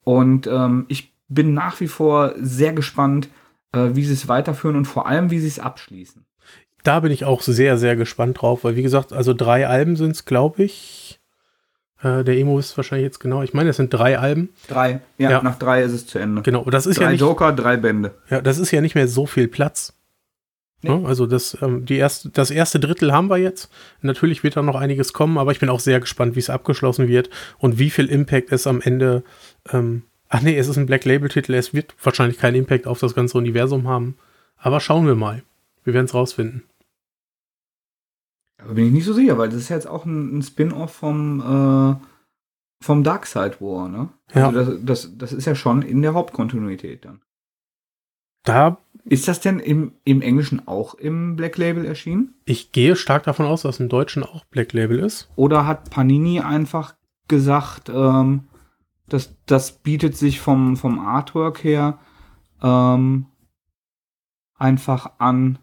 [0.04, 3.30] Und ähm, ich bin nach wie vor sehr gespannt,
[3.72, 6.26] äh, wie sie es weiterführen und vor allem, wie sie es abschließen.
[6.84, 10.12] Da bin ich auch sehr, sehr gespannt drauf, weil wie gesagt, also drei Alben sind
[10.12, 11.20] es, glaube ich.
[12.02, 13.44] Äh, der Emo ist wahrscheinlich jetzt genau.
[13.44, 14.50] Ich meine, es sind drei Alben.
[14.68, 15.02] Drei.
[15.20, 16.42] Ja, ja, nach drei ist es zu Ende.
[16.42, 16.64] Genau.
[16.66, 18.16] Das ist drei ja nicht, Joker, drei Bände.
[18.30, 19.94] Ja, das ist ja nicht mehr so viel Platz.
[20.84, 20.92] Nee.
[20.92, 23.72] Ja, also das, ähm, die erste, das erste Drittel haben wir jetzt.
[24.02, 27.08] Natürlich wird da noch einiges kommen, aber ich bin auch sehr gespannt, wie es abgeschlossen
[27.08, 29.24] wird und wie viel Impact es am Ende
[29.72, 31.54] ähm, Ach nee, es ist ein Black Label-Titel.
[31.54, 34.18] Es wird wahrscheinlich keinen Impact auf das ganze Universum haben.
[34.58, 35.44] Aber schauen wir mal.
[35.84, 36.64] Wir werden es rausfinden.
[38.62, 41.40] Aber bin ich nicht so sicher, weil das ist jetzt auch ein, ein Spin-off vom,
[41.40, 44.10] äh, vom Darkseid War, ne?
[44.34, 44.50] Ja.
[44.50, 47.22] Also das, das, das ist ja schon in der Hauptkontinuität dann.
[48.48, 48.78] Da.
[49.06, 52.36] Ist das denn im, im Englischen auch im Black Label erschienen?
[52.46, 55.30] Ich gehe stark davon aus, dass im Deutschen auch Black Label ist.
[55.36, 56.96] Oder hat Panini einfach
[57.28, 58.48] gesagt, ähm,
[59.08, 62.00] das, das bietet sich vom, vom Artwork her
[62.62, 63.28] ähm,
[64.56, 65.60] einfach an,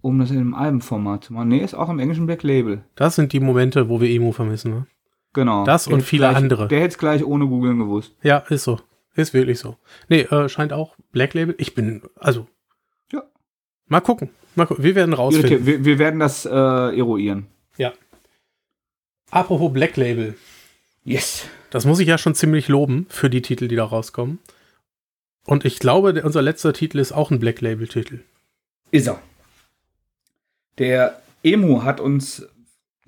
[0.00, 1.48] um das in einem Albenformat zu machen.
[1.48, 2.84] Nee, ist auch im englischen Black Label.
[2.94, 4.86] Das sind die Momente, wo wir Emo vermissen, ne?
[5.32, 5.64] Genau.
[5.64, 6.68] Das und viele gleich, andere.
[6.68, 8.16] Der hätte es gleich ohne googeln gewusst.
[8.22, 8.80] Ja, ist so.
[9.20, 9.76] Ist wirklich so.
[10.08, 11.54] Nee, äh, scheint auch Black Label.
[11.58, 12.46] Ich bin, also.
[13.12, 13.22] Ja.
[13.86, 14.30] Mal gucken.
[14.54, 14.82] Mal gucken.
[14.82, 15.66] Wir werden rausfinden.
[15.66, 17.46] Wir, wir werden das äh, eruieren.
[17.76, 17.92] Ja.
[19.30, 20.36] Apropos Black Label.
[21.04, 21.46] Yes.
[21.70, 24.38] Das muss ich ja schon ziemlich loben für die Titel, die da rauskommen.
[25.44, 28.20] Und ich glaube, unser letzter Titel ist auch ein Black Label-Titel.
[28.90, 29.20] Ist er.
[30.78, 32.46] Der Emu hat uns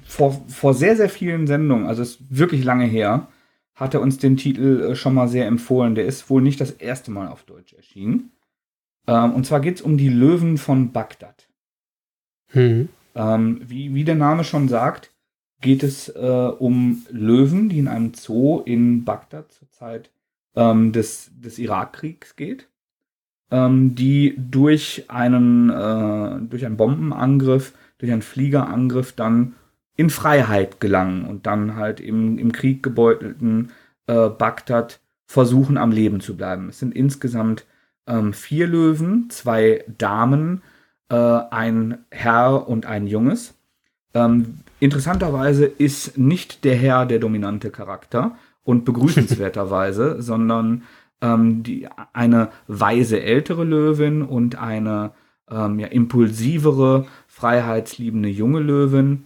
[0.04, 3.28] vor, vor sehr, sehr vielen Sendungen, also ist wirklich lange her,
[3.82, 5.94] hat er uns den Titel äh, schon mal sehr empfohlen.
[5.94, 8.30] Der ist wohl nicht das erste Mal auf Deutsch erschienen.
[9.06, 11.48] Ähm, und zwar geht es um die Löwen von Bagdad.
[12.48, 12.88] Hm.
[13.14, 15.10] Ähm, wie, wie der Name schon sagt,
[15.60, 16.20] geht es äh,
[16.58, 20.10] um Löwen, die in einem Zoo in Bagdad zur Zeit
[20.54, 22.68] ähm, des, des Irakkriegs geht,
[23.50, 29.54] ähm, die durch einen, äh, durch einen Bombenangriff, durch einen Fliegerangriff dann
[29.96, 33.72] in Freiheit gelangen und dann halt im, im Krieg gebeutelten
[34.06, 36.68] äh, Bagdad versuchen am Leben zu bleiben.
[36.68, 37.64] Es sind insgesamt
[38.06, 40.62] ähm, vier Löwen, zwei Damen,
[41.08, 43.54] äh, ein Herr und ein Junges.
[44.14, 50.82] Ähm, interessanterweise ist nicht der Herr der dominante Charakter und begrüßenswerterweise, sondern
[51.20, 55.12] ähm, die, eine weise ältere Löwin und eine
[55.50, 59.24] ähm, ja, impulsivere, freiheitsliebende junge Löwin,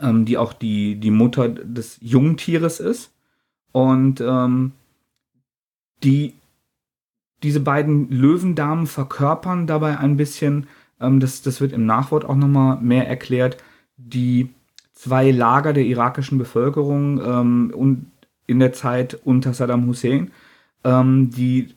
[0.00, 3.12] ähm, die auch die, die Mutter des Jungtieres ist.
[3.72, 4.72] Und ähm,
[6.02, 6.34] die,
[7.42, 10.66] diese beiden Löwendamen verkörpern dabei ein bisschen,
[11.00, 13.56] ähm, das, das wird im Nachwort auch nochmal mehr erklärt,
[13.96, 14.50] die
[14.92, 18.06] zwei Lager der irakischen Bevölkerung ähm, und
[18.46, 20.30] in der Zeit unter Saddam Hussein,
[20.84, 21.74] ähm, die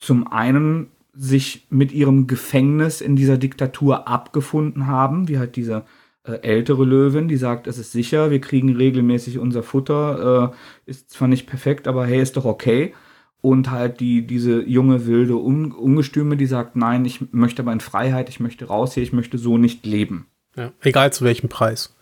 [0.00, 5.84] zum einen sich mit ihrem Gefängnis in dieser Diktatur abgefunden haben, wie halt diese
[6.24, 10.52] ältere Löwin, die sagt, es ist sicher, wir kriegen regelmäßig unser Futter,
[10.86, 12.94] äh, ist zwar nicht perfekt, aber hey, ist doch okay.
[13.42, 17.80] Und halt die, diese junge, wilde Un Ungestüme, die sagt, nein, ich möchte aber in
[17.80, 20.26] Freiheit, ich möchte raus hier, ich möchte so nicht leben.
[20.56, 21.94] Ja, egal zu welchem Preis.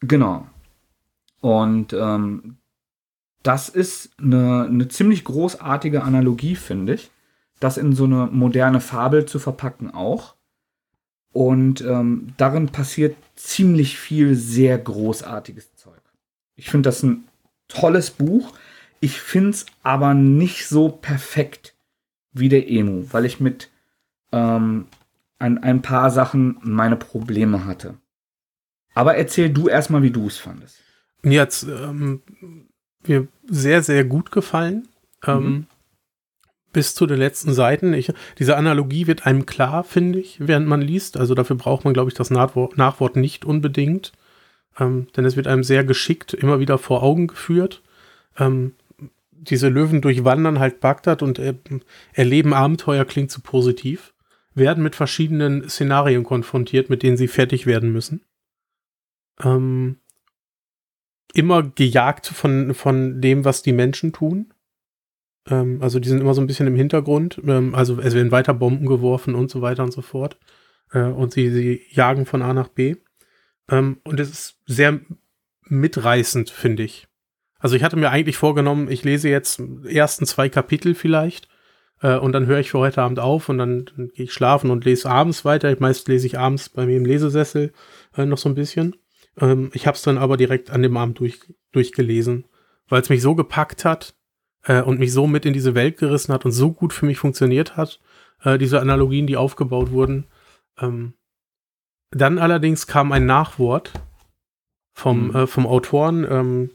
[0.00, 0.46] Genau.
[1.40, 2.56] Und ähm,
[3.44, 7.10] das ist eine, eine ziemlich großartige Analogie, finde ich,
[7.60, 10.34] das in so eine moderne Fabel zu verpacken auch.
[11.32, 16.00] Und ähm, darin passiert ziemlich viel sehr großartiges Zeug.
[16.56, 17.24] Ich finde das ein
[17.68, 18.52] tolles Buch.
[19.00, 21.74] Ich finde es aber nicht so perfekt
[22.32, 23.70] wie der Emu, weil ich mit
[24.32, 24.86] ähm,
[25.38, 27.94] an ein paar Sachen meine Probleme hatte.
[28.94, 30.82] Aber erzähl du erstmal, wie du es fandest.
[31.22, 32.22] Mir hat ähm,
[33.06, 34.88] mir sehr, sehr gut gefallen.
[35.26, 35.66] Ähm, mhm.
[36.72, 37.92] Bis zu den letzten Seiten.
[37.94, 41.16] Ich, diese Analogie wird einem klar, finde ich, während man liest.
[41.16, 44.12] Also dafür braucht man, glaube ich, das Nachwort, Nachwort nicht unbedingt.
[44.78, 47.82] Ähm, denn es wird einem sehr geschickt immer wieder vor Augen geführt.
[48.38, 48.74] Ähm,
[49.32, 51.54] diese Löwen durchwandern halt Bagdad und äh,
[52.12, 54.12] erleben Abenteuer, klingt zu positiv
[54.54, 58.22] werden mit verschiedenen Szenarien konfrontiert, mit denen sie fertig werden müssen.
[59.42, 59.96] Ähm,
[61.32, 64.52] immer gejagt von, von dem, was die Menschen tun.
[65.48, 67.40] Ähm, also die sind immer so ein bisschen im Hintergrund.
[67.46, 70.38] Ähm, also es werden weiter Bomben geworfen und so weiter und so fort.
[70.92, 72.96] Äh, und sie, sie jagen von A nach B.
[73.70, 75.00] Ähm, und es ist sehr
[75.64, 77.06] mitreißend, finde ich.
[77.58, 81.48] Also ich hatte mir eigentlich vorgenommen, ich lese jetzt ersten zwei Kapitel vielleicht
[82.00, 84.70] äh, und dann höre ich für heute Abend auf und dann, dann gehe ich schlafen
[84.70, 85.74] und lese abends weiter.
[85.78, 87.72] Meist lese ich abends bei mir im Lesesessel
[88.16, 88.96] äh, noch so ein bisschen.
[89.38, 91.40] Ähm, ich habe es dann aber direkt an dem Abend durch,
[91.72, 92.46] durchgelesen,
[92.88, 94.14] weil es mich so gepackt hat
[94.64, 97.18] äh, und mich so mit in diese Welt gerissen hat und so gut für mich
[97.18, 98.00] funktioniert hat,
[98.42, 100.26] äh, diese Analogien, die aufgebaut wurden.
[100.78, 101.14] Ähm,
[102.10, 103.92] dann allerdings kam ein Nachwort
[104.92, 105.36] vom, mhm.
[105.36, 106.70] äh, vom Autoren ähm,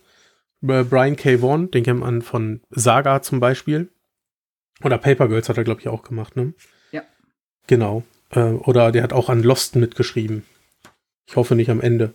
[0.62, 1.42] Brian K.
[1.42, 3.90] Vaughan, den kennt man von Saga zum Beispiel.
[4.84, 6.54] Oder Paper Girls hat er, glaube ich, auch gemacht, ne?
[6.92, 7.04] Ja.
[7.68, 8.04] Genau.
[8.32, 10.44] Äh, oder der hat auch an Lost mitgeschrieben.
[11.28, 12.14] Ich hoffe nicht am Ende.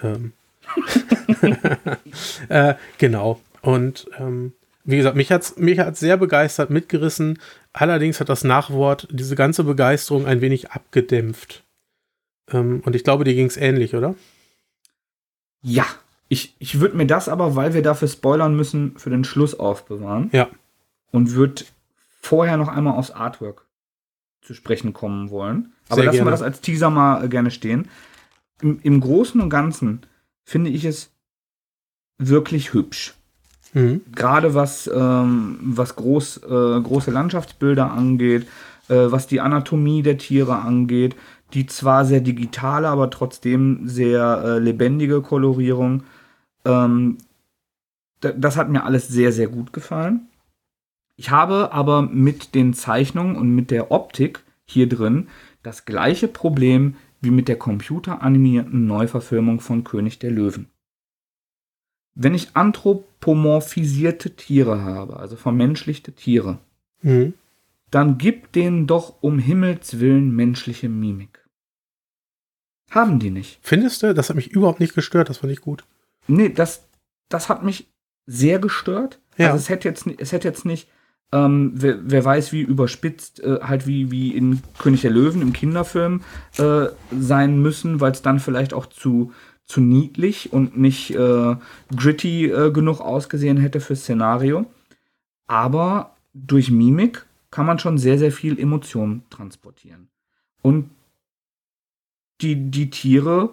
[0.00, 0.32] Ähm.
[2.48, 3.40] äh, genau.
[3.62, 4.52] Und ähm,
[4.88, 7.38] wie gesagt, mich hat es mich hat's sehr begeistert mitgerissen.
[7.74, 11.62] Allerdings hat das Nachwort diese ganze Begeisterung ein wenig abgedämpft.
[12.50, 14.14] Ähm, und ich glaube, dir ging es ähnlich, oder?
[15.60, 15.84] Ja,
[16.28, 20.30] ich, ich würde mir das aber, weil wir dafür spoilern müssen, für den Schluss aufbewahren.
[20.32, 20.48] Ja.
[21.10, 21.64] Und würde
[22.22, 23.66] vorher noch einmal aufs Artwork
[24.40, 25.74] zu sprechen kommen wollen.
[25.88, 26.28] Aber Sehr lassen gerne.
[26.28, 27.88] wir das als Teaser mal äh, gerne stehen.
[28.62, 30.00] Im, Im Großen und Ganzen
[30.44, 31.10] finde ich es
[32.16, 33.17] wirklich hübsch.
[33.74, 34.02] Mhm.
[34.14, 38.46] Gerade was, ähm, was groß, äh, große Landschaftsbilder angeht,
[38.88, 41.16] äh, was die Anatomie der Tiere angeht,
[41.54, 46.04] die zwar sehr digitale, aber trotzdem sehr äh, lebendige Kolorierung.
[46.64, 47.18] Ähm,
[48.20, 50.28] das hat mir alles sehr, sehr gut gefallen.
[51.16, 55.28] Ich habe aber mit den Zeichnungen und mit der Optik hier drin
[55.62, 60.68] das gleiche Problem wie mit der computeranimierten Neuverfilmung von König der Löwen.
[62.20, 66.58] Wenn ich anthropomorphisierte Tiere habe, also vermenschlichte Tiere,
[67.00, 67.34] mhm.
[67.92, 71.46] dann gib denen doch um Himmels willen menschliche Mimik.
[72.90, 73.60] Haben die nicht.
[73.62, 74.14] Findest du?
[74.14, 75.84] Das hat mich überhaupt nicht gestört, das fand ich gut.
[76.26, 76.88] Nee, das,
[77.28, 77.86] das hat mich
[78.26, 79.20] sehr gestört.
[79.36, 79.52] Ja.
[79.52, 80.88] Also es hätte jetzt, es hätte jetzt nicht,
[81.30, 85.52] ähm, wer, wer, weiß, wie überspitzt, äh, halt wie, wie in König der Löwen im
[85.52, 86.22] Kinderfilm
[86.56, 89.32] äh, sein müssen, weil es dann vielleicht auch zu,
[89.68, 91.56] zu niedlich und nicht äh,
[91.94, 94.66] gritty äh, genug ausgesehen hätte fürs Szenario.
[95.46, 100.08] Aber durch Mimik kann man schon sehr, sehr viel Emotion transportieren.
[100.62, 100.90] Und
[102.40, 103.50] die, die Tiere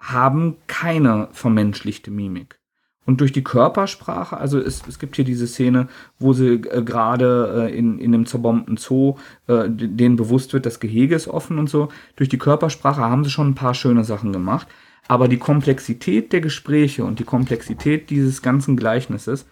[0.00, 2.58] haben keine vermenschlichte Mimik.
[3.04, 5.88] Und durch die Körpersprache, also es, es gibt hier diese Szene,
[6.18, 9.16] wo sie äh, gerade äh, in, in einem zerbombten Zoo,
[9.48, 11.88] äh, denen bewusst wird, das Gehege ist offen und so.
[12.14, 14.68] Durch die Körpersprache haben sie schon ein paar schöne Sachen gemacht.
[15.08, 19.46] Aber die Komplexität der Gespräche und die Komplexität dieses ganzen Gleichnisses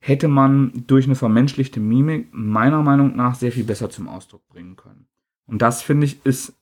[0.00, 4.76] hätte man durch eine vermenschlichte Mimik meiner Meinung nach sehr viel besser zum Ausdruck bringen
[4.76, 5.06] können.
[5.46, 6.54] Und das finde ich ist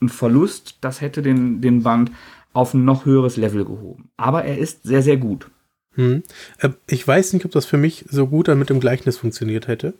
[0.00, 2.10] ein Verlust, das hätte den, den Band
[2.52, 4.10] auf ein noch höheres Level gehoben.
[4.16, 5.50] Aber er ist sehr, sehr gut.
[5.94, 6.22] Hm.
[6.58, 9.68] Äh, ich weiß nicht, ob das für mich so gut dann mit dem Gleichnis funktioniert
[9.68, 9.94] hätte.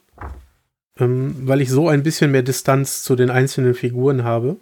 [0.98, 4.56] Ähm, weil ich so ein bisschen mehr Distanz zu den einzelnen Figuren habe.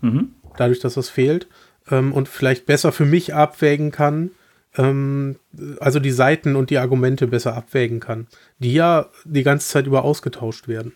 [0.00, 0.34] Mhm.
[0.56, 1.48] Dadurch, dass das fehlt.
[1.90, 4.30] Ähm, und vielleicht besser für mich abwägen kann.
[4.76, 5.36] Ähm,
[5.80, 8.26] also die Seiten und die Argumente besser abwägen kann.
[8.58, 10.92] Die ja die ganze Zeit über ausgetauscht werden.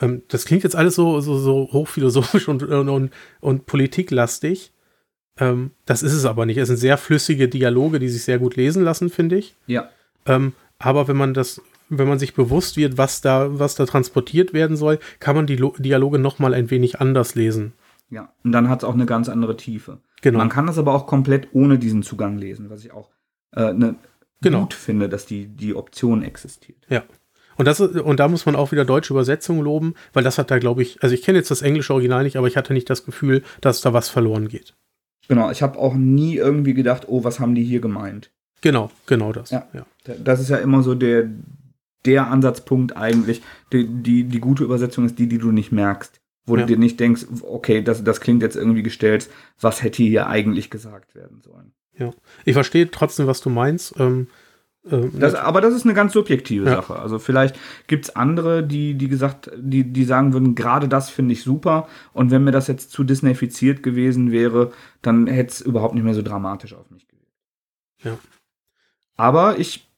[0.00, 4.72] Ähm, das klingt jetzt alles so, so, so hochphilosophisch und, und, und politiklastig.
[5.38, 6.58] Ähm, das ist es aber nicht.
[6.58, 9.54] Es sind sehr flüssige Dialoge, die sich sehr gut lesen lassen, finde ich.
[9.66, 9.88] Ja.
[10.26, 14.52] Ähm, aber wenn man das, wenn man sich bewusst wird, was da, was da transportiert
[14.52, 17.72] werden soll, kann man die Lo Dialoge noch mal ein wenig anders lesen.
[18.10, 19.98] Ja, und dann hat es auch eine ganz andere Tiefe.
[20.20, 20.38] Genau.
[20.38, 23.10] Man kann das aber auch komplett ohne diesen Zugang lesen, was ich auch
[23.54, 23.96] äh, ne,
[24.40, 24.60] genau.
[24.60, 26.78] gut finde, dass die, die Option existiert.
[26.88, 27.04] Ja.
[27.56, 30.58] Und, das, und da muss man auch wieder deutsche Übersetzungen loben, weil das hat da,
[30.58, 33.04] glaube ich, also ich kenne jetzt das englische Original nicht, aber ich hatte nicht das
[33.04, 34.74] Gefühl, dass da was verloren geht.
[35.32, 38.30] Genau, ich habe auch nie irgendwie gedacht, oh, was haben die hier gemeint?
[38.60, 39.50] Genau, genau das.
[39.50, 39.86] Ja, ja.
[40.22, 41.30] Das ist ja immer so der,
[42.04, 43.40] der Ansatzpunkt eigentlich.
[43.72, 46.20] Die, die, die gute Übersetzung ist die, die du nicht merkst.
[46.44, 46.60] Wo ja.
[46.60, 50.68] du dir nicht denkst, okay, das, das klingt jetzt irgendwie gestellt, was hätte hier eigentlich
[50.68, 51.72] gesagt werden sollen.
[51.96, 52.10] Ja,
[52.44, 53.94] ich verstehe trotzdem, was du meinst.
[53.98, 54.26] Ähm,
[54.84, 56.76] das, aber das ist eine ganz subjektive ja.
[56.76, 56.96] Sache.
[56.96, 57.56] Also vielleicht
[57.86, 61.86] gibt es andere, die, die gesagt, die, die sagen würden, gerade das finde ich super.
[62.12, 66.14] Und wenn mir das jetzt zu disneyfiziert gewesen wäre, dann hätte es überhaupt nicht mehr
[66.14, 67.30] so dramatisch auf mich gewirkt.
[68.02, 68.18] Ja.
[69.16, 69.88] Aber ich,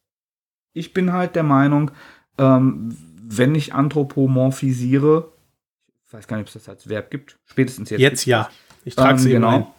[0.74, 1.90] ich bin halt der Meinung,
[2.36, 5.32] ähm, wenn ich anthropomorphisiere,
[6.06, 8.00] ich weiß gar nicht, ob es das als Verb gibt, spätestens jetzt.
[8.00, 8.50] Jetzt ja.
[8.84, 9.74] Ich trage es ähm, genau.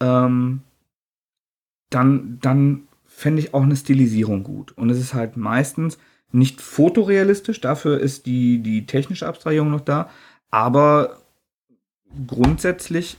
[0.00, 0.62] Ähm,
[1.90, 2.88] dann, dann
[3.20, 4.72] fände ich auch eine Stilisierung gut.
[4.78, 5.98] Und es ist halt meistens
[6.32, 10.08] nicht fotorealistisch, dafür ist die, die technische Abstrahierung noch da,
[10.50, 11.18] aber
[12.26, 13.18] grundsätzlich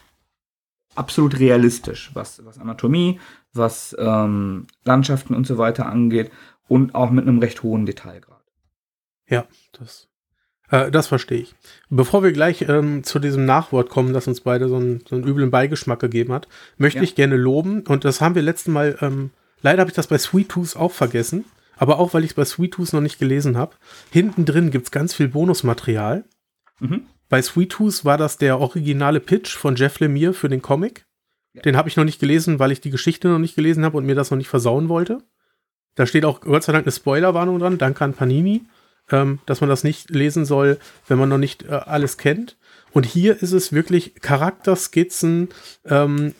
[0.95, 3.19] absolut realistisch, was, was Anatomie,
[3.53, 6.31] was ähm, Landschaften und so weiter angeht
[6.67, 8.43] und auch mit einem recht hohen Detailgrad.
[9.27, 9.45] Ja,
[9.77, 10.07] das,
[10.71, 11.55] äh, das verstehe ich.
[11.91, 15.27] Bevor wir gleich ähm, zu diesem Nachwort kommen, das uns beide so einen, so einen
[15.27, 16.47] üblen Beigeschmack gegeben hat,
[16.77, 17.03] möchte ja.
[17.03, 19.29] ich gerne loben, und das haben wir letzten Mal, ähm,
[19.61, 21.45] leider habe ich das bei Sweet Tooth auch vergessen,
[21.77, 23.75] aber auch, weil ich es bei Sweet Tooth noch nicht gelesen habe.
[24.11, 26.25] Hinten drin gibt es ganz viel Bonusmaterial.
[26.79, 27.07] Mhm.
[27.29, 31.05] Bei Sweet Tooth war das der originale Pitch von Jeff Lemire für den Comic.
[31.53, 31.61] Ja.
[31.61, 34.05] Den habe ich noch nicht gelesen, weil ich die Geschichte noch nicht gelesen habe und
[34.05, 35.23] mir das noch nicht versauen wollte.
[35.95, 38.63] Da steht auch Gott sei Dank eine Spoilerwarnung dran, danke an Panini,
[39.09, 42.57] ähm, dass man das nicht lesen soll, wenn man noch nicht äh, alles kennt.
[42.91, 45.49] Und hier ist es wirklich Charakterskizzen
[45.85, 46.33] ähm,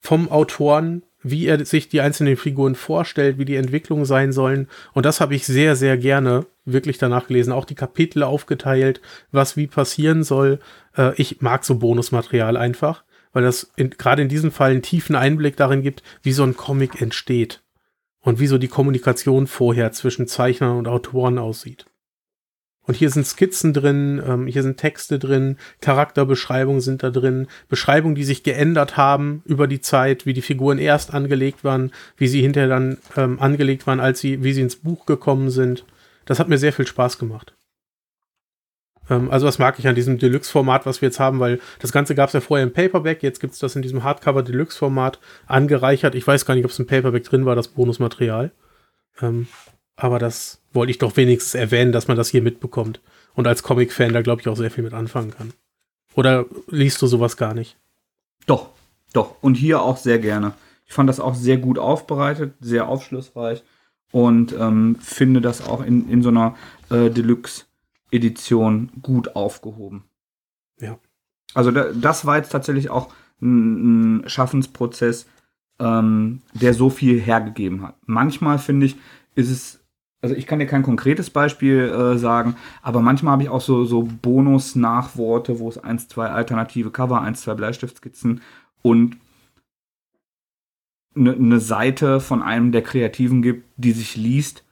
[0.00, 4.68] vom Autoren, wie er sich die einzelnen Figuren vorstellt, wie die Entwicklungen sein sollen.
[4.92, 7.52] Und das habe ich sehr, sehr gerne wirklich danach gelesen.
[7.52, 9.00] Auch die Kapitel aufgeteilt,
[9.32, 10.58] was wie passieren soll.
[10.96, 15.56] Äh, ich mag so Bonusmaterial einfach weil das gerade in diesem Fall einen tiefen Einblick
[15.56, 17.62] darin gibt, wie so ein Comic entsteht
[18.20, 21.86] und wie so die Kommunikation vorher zwischen Zeichnern und Autoren aussieht.
[22.88, 28.14] Und hier sind Skizzen drin, ähm, hier sind Texte drin, Charakterbeschreibungen sind da drin, Beschreibungen,
[28.14, 32.40] die sich geändert haben über die Zeit, wie die Figuren erst angelegt waren, wie sie
[32.40, 35.84] hinterher dann ähm, angelegt waren, als sie, wie sie ins Buch gekommen sind.
[36.24, 37.54] Das hat mir sehr viel Spaß gemacht.
[39.10, 42.14] Ähm, also das mag ich an diesem Deluxe-Format, was wir jetzt haben, weil das Ganze
[42.14, 46.14] gab es ja vorher im Paperback, jetzt gibt es das in diesem Hardcover-Deluxe-Format angereichert.
[46.14, 48.50] Ich weiß gar nicht, ob es im Paperback drin war, das Bonusmaterial.
[49.20, 49.46] Ähm,
[49.94, 53.00] aber das wollte ich doch wenigstens erwähnen, dass man das hier mitbekommt.
[53.34, 55.52] Und als Comic-Fan da, glaube ich, auch sehr viel mit anfangen kann.
[56.14, 57.76] Oder liest du sowas gar nicht?
[58.46, 58.70] Doch,
[59.12, 59.36] doch.
[59.40, 60.54] Und hier auch sehr gerne.
[60.86, 63.62] Ich fand das auch sehr gut aufbereitet, sehr aufschlussreich
[64.10, 66.56] und ähm, finde das auch in, in so einer
[66.90, 67.66] äh, Deluxe
[68.10, 70.04] Edition gut aufgehoben.
[70.80, 70.98] Ja.
[71.54, 75.26] Also da, das war jetzt tatsächlich auch ein, ein Schaffensprozess,
[75.78, 77.96] ähm, der so viel hergegeben hat.
[78.06, 78.96] Manchmal finde ich,
[79.34, 79.77] ist es,
[80.20, 83.84] also ich kann dir kein konkretes Beispiel äh, sagen, aber manchmal habe ich auch so,
[83.84, 88.40] so Bonus-Nachworte, wo es eins, zwei alternative Cover, eins, zwei Bleistiftskizzen
[88.82, 89.16] und
[91.14, 94.64] eine ne Seite von einem der Kreativen gibt, die sich liest,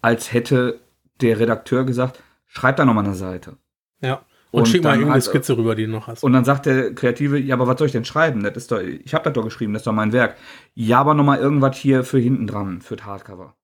[0.00, 0.80] als hätte
[1.20, 3.56] der Redakteur gesagt, schreib da nochmal eine Seite.
[4.00, 4.22] Ja.
[4.50, 6.24] Und, und schick mal irgendeine Skizze rüber, die du noch hast.
[6.24, 8.42] Und dann sagt der Kreative, ja, aber was soll ich denn schreiben?
[8.42, 10.36] Das ist doch, ich habe das doch geschrieben, das ist doch mein Werk.
[10.74, 13.54] Ja, aber nochmal irgendwas hier für hinten dran, für Hardcover.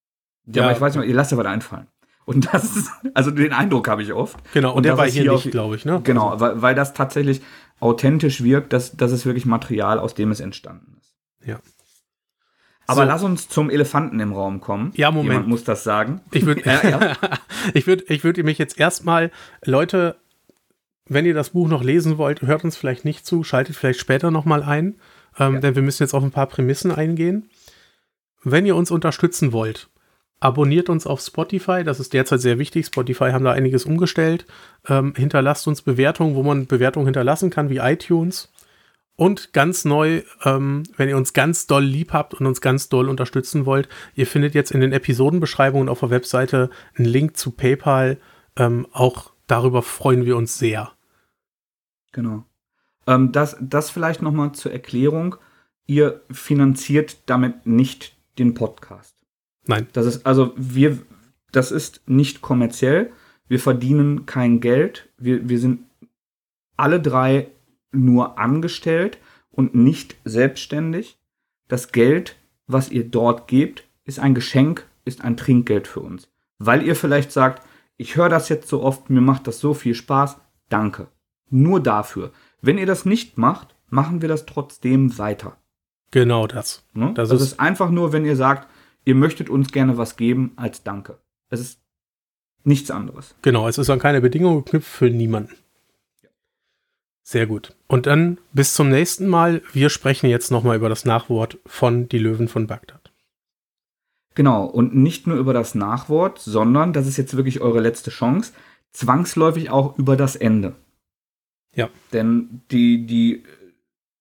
[0.47, 1.87] Ja, ja, aber ich weiß nicht, ihr lasst dir was einfallen.
[2.27, 4.39] Und das ist, also den Eindruck habe ich oft.
[4.55, 6.01] Genau, und, und der war hier nicht, glaube ich, ne?
[6.05, 6.45] Genau, also.
[6.45, 7.43] weil, weil das tatsächlich
[7.81, 11.15] authentisch wirkt, dass das ist wirklich Material, aus dem es entstanden ist.
[11.45, 11.61] Ja.
[12.87, 13.09] Aber so.
[13.09, 14.93] lass uns zum Elefanten im Raum kommen.
[14.95, 15.33] Ja, Moment.
[15.33, 16.21] Jemand muss das sagen.
[16.33, 17.13] Ich würde ja, ja.
[17.75, 19.31] ich würd, ich würd mich jetzt erstmal,
[19.65, 20.17] Leute,
[21.07, 24.31] wenn ihr das Buch noch lesen wollt, hört uns vielleicht nicht zu, schaltet vielleicht später
[24.31, 24.97] nochmal ein,
[25.39, 25.61] ähm, ja.
[25.61, 27.51] denn wir müssen jetzt auf ein paar Prämissen eingehen.
[28.43, 29.89] Wenn ihr uns unterstützen wollt,
[30.45, 32.85] abonniert uns auf Spotify, das ist derzeit sehr wichtig.
[32.85, 34.45] Spotify haben da einiges umgestellt.
[34.87, 38.53] Ähm, hinterlasst uns Bewertungen, wo man Bewertungen hinterlassen kann, wie iTunes.
[39.17, 43.09] Und ganz neu, ähm, wenn ihr uns ganz doll lieb habt und uns ganz doll
[43.09, 48.19] unterstützen wollt, ihr findet jetzt in den Episodenbeschreibungen auf der Webseite einen Link zu PayPal.
[48.57, 50.93] Ähm, auch darüber freuen wir uns sehr.
[52.13, 52.45] Genau.
[53.07, 55.37] Ähm, das, das vielleicht nochmal zur Erklärung.
[55.87, 59.14] Ihr finanziert damit nicht den Podcast.
[59.67, 59.87] Nein.
[59.93, 60.99] Das ist also wir,
[61.53, 63.13] das ist nicht kommerziell.
[63.49, 65.09] Wir verdienen kein Geld.
[65.19, 65.81] Wir, wir sind
[66.77, 67.49] alle drei
[67.93, 69.19] nur angestellt
[69.51, 71.19] und nicht selbstständig.
[71.69, 72.37] Das Geld,
[72.67, 76.29] was ihr dort gebt, ist ein Geschenk, ist ein Trinkgeld für uns.
[76.59, 79.95] Weil ihr vielleicht sagt, ich höre das jetzt so oft, mir macht das so viel
[79.95, 80.37] Spaß,
[80.69, 81.09] danke.
[81.51, 82.33] Nur dafür.
[82.61, 85.57] Wenn ihr das nicht macht, machen wir das trotzdem weiter.
[86.11, 86.85] Genau das.
[86.93, 87.13] Ne?
[87.15, 88.69] Das, das ist, ist einfach nur, wenn ihr sagt,
[89.05, 91.19] ihr möchtet uns gerne was geben als Danke.
[91.51, 91.81] Es ist
[92.65, 93.35] nichts anderes.
[93.43, 95.55] Genau, es ist an keine Bedingung geknüpft für niemanden.
[97.23, 97.75] Sehr gut.
[97.87, 99.63] Und dann bis zum nächsten Mal.
[99.73, 103.13] Wir sprechen jetzt nochmal über das Nachwort von Die Löwen von Bagdad.
[104.35, 108.53] Genau, und nicht nur über das Nachwort, sondern, das ist jetzt wirklich eure letzte Chance,
[108.93, 110.75] zwangsläufig auch über das Ende.
[111.75, 111.89] Ja.
[112.13, 113.45] Denn die, die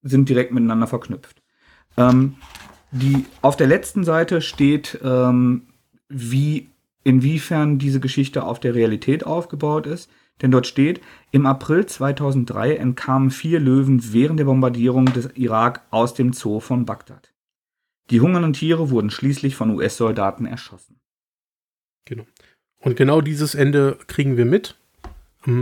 [0.01, 1.41] sind direkt miteinander verknüpft.
[1.97, 2.36] Ähm,
[2.93, 5.63] die, auf der letzten Seite steht, ähm,
[6.09, 6.67] wie,
[7.03, 10.09] inwiefern diese Geschichte auf der Realität aufgebaut ist.
[10.41, 16.13] Denn dort steht, im April 2003 entkamen vier Löwen während der Bombardierung des Irak aus
[16.13, 17.33] dem Zoo von Bagdad.
[18.09, 20.99] Die hungernden Tiere wurden schließlich von US-Soldaten erschossen.
[22.05, 22.25] Genau.
[22.81, 24.75] Und genau dieses Ende kriegen wir mit.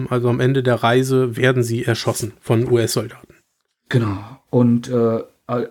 [0.09, 3.35] Also am Ende der Reise werden sie erschossen von US-Soldaten.
[3.89, 4.23] Genau.
[4.49, 5.23] Und äh,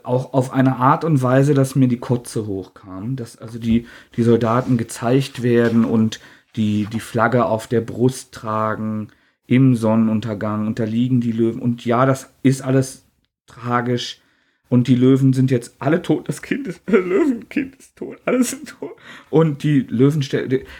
[0.02, 4.22] auch auf eine Art und Weise, dass mir die Kotze hochkam, dass also die, die
[4.22, 6.20] Soldaten gezeigt werden und
[6.56, 9.08] die, die Flagge auf der Brust tragen
[9.46, 11.60] im Sonnenuntergang und da liegen die Löwen.
[11.60, 13.04] Und ja, das ist alles
[13.46, 14.20] tragisch.
[14.68, 16.28] Und die Löwen sind jetzt alle tot.
[16.28, 18.18] Das Kind ist, das Löwenkind ist tot.
[18.24, 18.92] Alles sind tot.
[19.28, 20.24] Und die Löwen,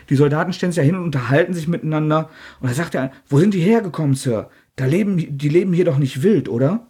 [0.09, 2.31] die Soldaten stellen sich ja hin und unterhalten sich miteinander.
[2.61, 4.51] Und da sagt er, wo sind die hergekommen, Sir?
[4.77, 6.87] Da leben, die leben hier doch nicht wild, oder?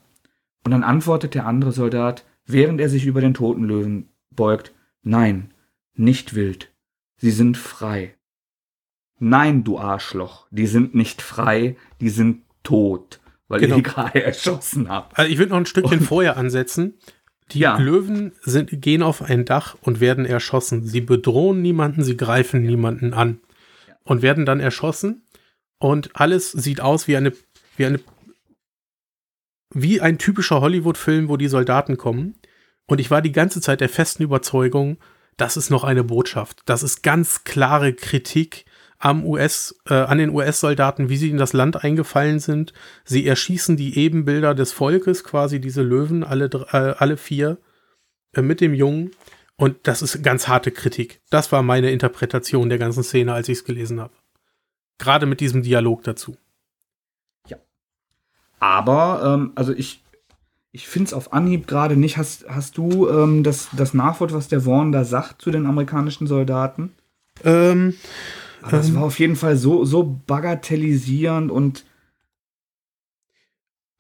[0.64, 5.52] Und dann antwortet der andere Soldat, während er sich über den toten Löwen beugt, nein,
[5.94, 6.72] nicht wild.
[7.16, 8.14] Sie sind frei.
[9.18, 13.76] Nein, du Arschloch, die sind nicht frei, die sind tot, weil genau.
[13.76, 15.16] ich die gerade erschossen habe.
[15.16, 16.94] Also ich würde noch ein Stückchen und, vorher ansetzen.
[17.52, 17.76] Die ja.
[17.78, 20.86] Löwen sind, gehen auf ein Dach und werden erschossen.
[20.86, 23.40] Sie bedrohen niemanden, sie greifen niemanden an
[24.04, 25.22] und werden dann erschossen.
[25.78, 27.32] Und alles sieht aus wie eine,
[27.76, 28.00] wie eine
[29.72, 32.34] wie ein typischer Hollywood-Film, wo die Soldaten kommen.
[32.86, 34.98] Und ich war die ganze Zeit der festen Überzeugung,
[35.36, 36.60] das ist noch eine Botschaft.
[36.66, 38.66] Das ist ganz klare Kritik
[38.98, 42.74] am US, äh, an den US-Soldaten, wie sie in das Land eingefallen sind.
[43.04, 47.58] Sie erschießen die Ebenbilder des Volkes, quasi diese Löwen, alle, äh, alle vier,
[48.34, 49.12] äh, mit dem Jungen.
[49.56, 51.22] Und das ist ganz harte Kritik.
[51.30, 54.12] Das war meine Interpretation der ganzen Szene, als ich es gelesen habe.
[54.98, 56.36] Gerade mit diesem Dialog dazu.
[58.60, 60.04] Aber, ähm, also ich,
[60.70, 62.16] ich finde es auf Anhieb gerade nicht.
[62.16, 66.26] Hast, hast du ähm, das, das Nachwort, was der Vaughn da sagt zu den amerikanischen
[66.26, 66.92] Soldaten?
[67.42, 67.94] Ähm,
[68.62, 71.84] Aber es ähm, war auf jeden Fall so, so bagatellisierend und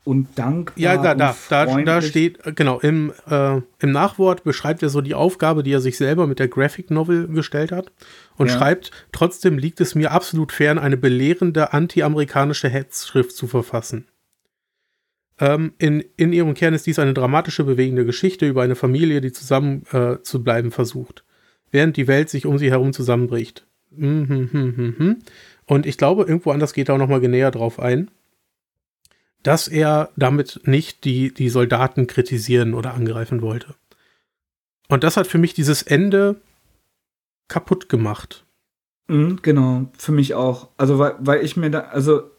[0.02, 0.78] und dankbar.
[0.78, 5.14] Ja, da, da, da, da steht, genau, im, äh, im Nachwort beschreibt er so die
[5.14, 7.92] Aufgabe, die er sich selber mit der Graphic Novel gestellt hat
[8.36, 8.56] und ja.
[8.56, 14.06] schreibt, trotzdem liegt es mir absolut fern, eine belehrende anti-amerikanische Hetzschrift zu verfassen.
[15.40, 19.32] Ähm, in, in ihrem Kern ist dies eine dramatische, bewegende Geschichte über eine Familie, die
[19.32, 21.24] zusammen äh, zu bleiben versucht,
[21.70, 23.66] während die Welt sich um sie herum zusammenbricht.
[23.90, 24.50] Mhm,
[25.66, 28.10] Und ich glaube, irgendwo anders geht er auch noch mal näher drauf ein,
[29.42, 33.74] dass er damit nicht die, die Soldaten kritisieren oder angreifen wollte.
[34.88, 36.36] Und das hat für mich dieses Ende
[37.48, 38.44] kaputt gemacht.
[39.08, 40.68] Mhm, genau, für mich auch.
[40.76, 42.30] Also, weil, weil ich mir da, also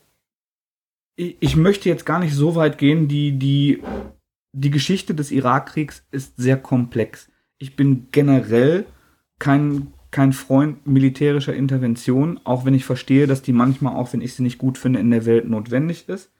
[1.15, 3.81] ich möchte jetzt gar nicht so weit gehen, die, die,
[4.53, 7.29] die Geschichte des Irakkriegs ist sehr komplex.
[7.57, 8.85] Ich bin generell
[9.39, 14.33] kein, kein Freund militärischer Intervention, auch wenn ich verstehe, dass die manchmal, auch wenn ich
[14.33, 16.31] sie nicht gut finde, in der Welt notwendig ist.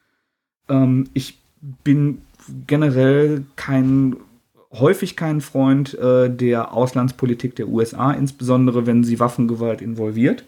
[0.68, 1.40] Ähm, ich
[1.84, 2.22] bin
[2.66, 4.16] generell kein,
[4.72, 10.46] häufig kein Freund äh, der Auslandspolitik der USA, insbesondere wenn sie Waffengewalt involviert.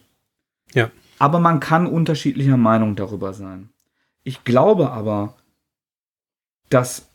[0.74, 0.90] Ja.
[1.20, 3.70] Aber man kann unterschiedlicher Meinung darüber sein.
[4.24, 5.36] Ich glaube aber,
[6.70, 7.10] dass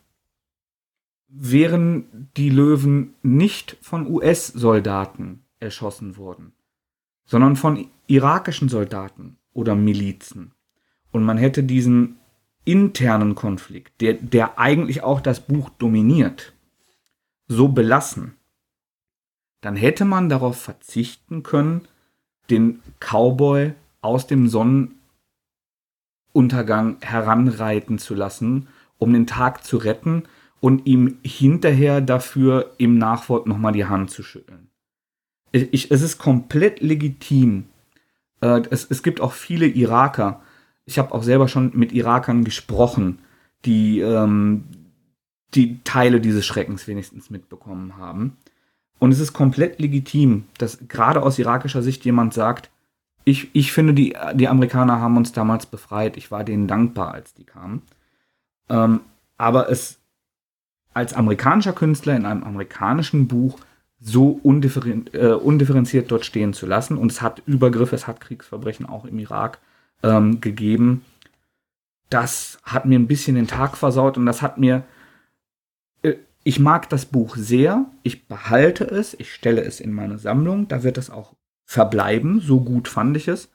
[1.29, 6.53] wären die Löwen nicht von US-Soldaten erschossen wurden,
[7.27, 10.53] sondern von irakischen Soldaten oder Milizen.
[11.13, 12.17] Und man hätte diesen
[12.65, 16.55] internen Konflikt, der, der eigentlich auch das Buch dominiert,
[17.47, 18.35] so belassen,
[19.61, 21.89] dann hätte man darauf verzichten können,
[22.51, 24.98] den Cowboy aus dem Sonnen
[26.33, 28.69] Untergang heranreiten zu lassen,
[28.99, 30.25] um den Tag zu retten
[30.61, 34.69] und ihm hinterher dafür im Nachwort nochmal die Hand zu schütteln.
[35.53, 37.65] Ich, es ist komplett legitim.
[38.41, 40.43] Äh, es, es gibt auch viele Iraker.
[40.85, 43.21] Ich habe auch selber schon mit Irakern gesprochen,
[43.65, 44.65] die ähm,
[45.55, 48.37] die Teile dieses Schreckens wenigstens mitbekommen haben.
[48.99, 52.71] Und es ist komplett legitim, dass gerade aus irakischer Sicht jemand sagt,
[53.29, 56.17] ich, ich finde, die, die Amerikaner haben uns damals befreit.
[56.17, 57.83] Ich war denen dankbar, als die kamen.
[58.71, 59.01] Ähm,
[59.37, 59.99] aber es
[60.95, 63.59] als amerikanischer Künstler in einem amerikanischen Buch
[64.01, 66.97] so undifferenziert, äh, undifferenziert dort stehen zu lassen.
[66.97, 69.59] Und es hat Übergriffe, es hat Kriegsverbrechen auch im Irak
[70.03, 71.05] ähm, gegeben.
[72.09, 74.85] Das hat mir ein bisschen den Tag versaut und das hat mir.
[76.01, 76.15] Äh,
[76.45, 77.85] ich mag das Buch sehr.
[78.03, 79.13] Ich behalte es.
[79.13, 80.67] Ich stelle es in meine Sammlung.
[80.69, 81.35] Da wird es auch
[81.69, 82.41] verbleiben.
[82.41, 83.51] So gut fand ich es.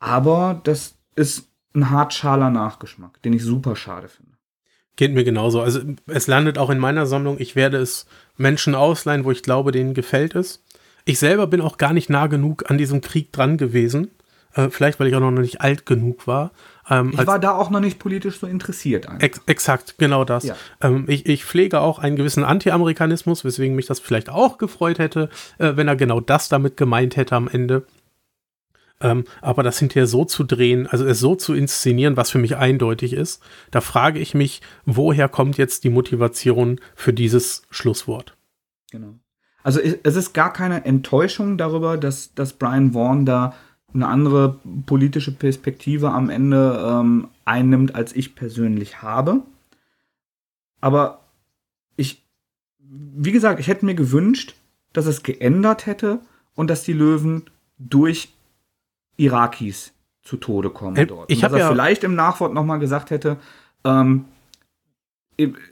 [0.00, 4.32] Aber das ist ein hartschaler Nachgeschmack, den ich super schade finde.
[4.96, 5.62] Geht mir genauso.
[5.62, 7.36] Also es landet auch in meiner Sammlung.
[7.38, 10.64] Ich werde es Menschen ausleihen, wo ich glaube, denen gefällt es.
[11.04, 14.10] Ich selber bin auch gar nicht nah genug an diesem Krieg dran gewesen.
[14.54, 16.50] Äh, vielleicht, weil ich auch noch nicht alt genug war.
[16.90, 19.06] Ähm, ich war da auch noch nicht politisch so interessiert.
[19.18, 20.44] Ex exakt, genau das.
[20.44, 20.56] Ja.
[20.80, 25.28] Ähm, ich, ich, pflege auch einen gewissen Anti-Amerikanismus, weswegen mich das vielleicht auch gefreut hätte,
[25.58, 27.86] äh, wenn er genau das damit gemeint hätte am Ende.
[29.00, 32.56] Ähm, aber das hinterher so zu drehen, also es so zu inszenieren, was für mich
[32.56, 38.36] eindeutig ist, da frage ich mich, woher kommt jetzt die Motivation für dieses Schlusswort?
[38.90, 39.14] Genau.
[39.62, 43.54] Also es ist gar keine Enttäuschung darüber, dass, dass Brian Vaughan da
[43.94, 49.42] eine andere politische Perspektive am Ende ähm, einnimmt, als ich persönlich habe.
[50.80, 51.20] Aber
[51.96, 52.22] ich,
[52.78, 54.54] wie gesagt, ich hätte mir gewünscht,
[54.92, 56.20] dass es geändert hätte
[56.54, 57.44] und dass die Löwen
[57.78, 58.32] durch
[59.16, 61.30] Irakis zu Tode kommen äh, dort.
[61.30, 63.38] Ich habe ja vielleicht im Nachwort nochmal gesagt hätte,
[63.84, 64.26] ähm,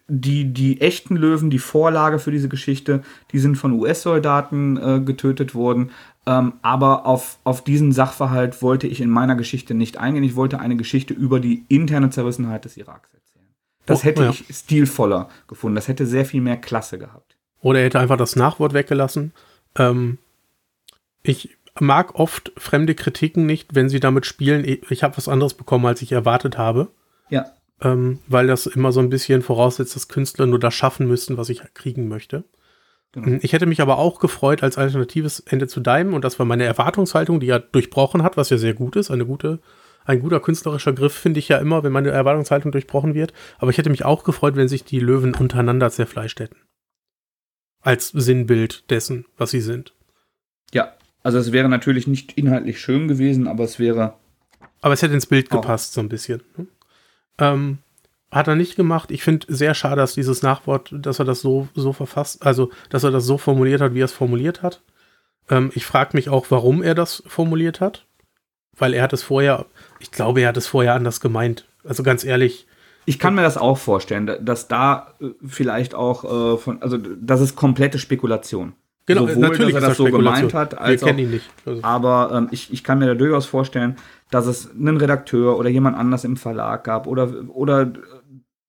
[0.08, 3.02] die, die echten Löwen, die Vorlage für diese Geschichte,
[3.32, 5.90] die sind von US-Soldaten äh, getötet worden.
[6.26, 10.24] Ähm, aber auf, auf diesen Sachverhalt wollte ich in meiner Geschichte nicht eingehen.
[10.24, 13.46] Ich wollte eine Geschichte über die interne Zerrissenheit des Iraks erzählen.
[13.86, 14.30] Das oh, hätte ja.
[14.30, 15.76] ich stilvoller gefunden.
[15.76, 17.36] Das hätte sehr viel mehr Klasse gehabt.
[17.60, 19.32] Oder er hätte einfach das Nachwort weggelassen.
[19.76, 20.18] Ähm,
[21.22, 25.86] ich mag oft fremde Kritiken nicht, wenn sie damit spielen, ich habe was anderes bekommen,
[25.86, 26.88] als ich erwartet habe.
[27.28, 27.46] Ja
[27.82, 31.48] ähm, weil das immer so ein bisschen voraussetzt, dass Künstler nur das schaffen müssten, was
[31.48, 32.44] ich kriegen möchte.
[33.16, 33.38] Genau.
[33.40, 36.64] Ich hätte mich aber auch gefreut als alternatives Ende zu Daim und das war meine
[36.64, 39.60] Erwartungshaltung, die ja durchbrochen hat, was ja sehr gut ist, eine gute,
[40.04, 43.32] ein guter künstlerischer Griff finde ich ja immer, wenn meine Erwartungshaltung durchbrochen wird.
[43.58, 46.58] Aber ich hätte mich auch gefreut, wenn sich die Löwen untereinander zerfleischt hätten.
[47.80, 49.94] Als Sinnbild dessen, was sie sind.
[50.74, 50.92] Ja,
[51.22, 54.12] also es wäre natürlich nicht inhaltlich schön gewesen, aber es wäre.
[54.82, 56.42] Aber es hätte ins Bild gepasst, so ein bisschen.
[56.58, 56.66] Ne?
[57.38, 57.78] Ähm,
[58.30, 59.10] hat er nicht gemacht.
[59.10, 63.04] Ich finde sehr schade, dass dieses Nachwort, dass er das so, so verfasst, also dass
[63.04, 64.82] er das so formuliert hat, wie er es formuliert hat.
[65.48, 68.06] Ähm, ich frage mich auch, warum er das formuliert hat.
[68.78, 69.66] Weil er hat es vorher,
[70.00, 71.66] ich glaube, er hat es vorher anders gemeint.
[71.84, 72.66] Also ganz ehrlich.
[73.06, 77.40] Ich kann mir das auch vorstellen, dass da äh, vielleicht auch äh, von, also das
[77.40, 78.74] ist komplette Spekulation.
[79.06, 81.48] Genau, Sowohl, natürlich dass er das so gemeint hat, als Wir kennen ihn nicht.
[81.64, 81.82] Also.
[81.84, 83.96] Aber ähm, ich, ich kann mir da durchaus vorstellen,
[84.30, 87.92] dass es einen Redakteur oder jemand anders im Verlag gab oder, oder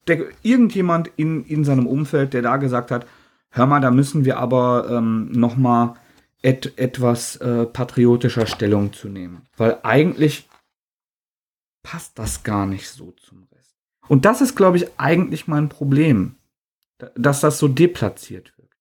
[0.08, 3.06] der, irgendjemand in, in seinem Umfeld, der da gesagt hat,
[3.50, 5.96] hör mal, da müssen wir aber ähm, noch mal
[6.42, 9.44] et, etwas äh, patriotischer Stellung zu nehmen.
[9.58, 10.48] Weil eigentlich
[11.84, 13.76] passt das gar nicht so zum Rest.
[14.08, 16.36] Und das ist, glaube ich, eigentlich mein Problem,
[17.16, 18.72] dass das so deplatziert wird.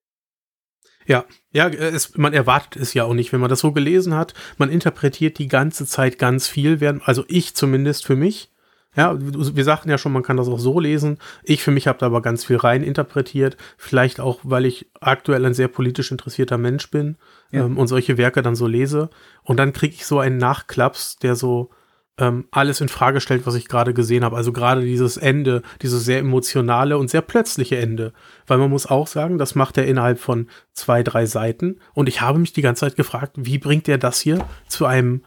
[1.06, 4.34] Ja, ja, es, man erwartet es ja auch nicht, wenn man das so gelesen hat.
[4.58, 8.50] Man interpretiert die ganze Zeit ganz viel, werden, also ich zumindest für mich.
[8.96, 11.18] Ja, wir sagten ja schon, man kann das auch so lesen.
[11.42, 13.56] Ich für mich habe da aber ganz viel rein interpretiert.
[13.76, 17.16] Vielleicht auch, weil ich aktuell ein sehr politisch interessierter Mensch bin
[17.52, 17.64] ja.
[17.64, 19.10] ähm, und solche Werke dann so lese.
[19.42, 21.70] Und dann kriege ich so einen Nachklaps, der so,
[22.18, 24.36] ähm, alles in Frage stellt, was ich gerade gesehen habe.
[24.36, 28.12] Also gerade dieses Ende, dieses sehr emotionale und sehr plötzliche Ende.
[28.46, 31.80] Weil man muss auch sagen, das macht er innerhalb von zwei, drei Seiten.
[31.92, 35.22] Und ich habe mich die ganze Zeit gefragt, wie bringt er das hier zu einem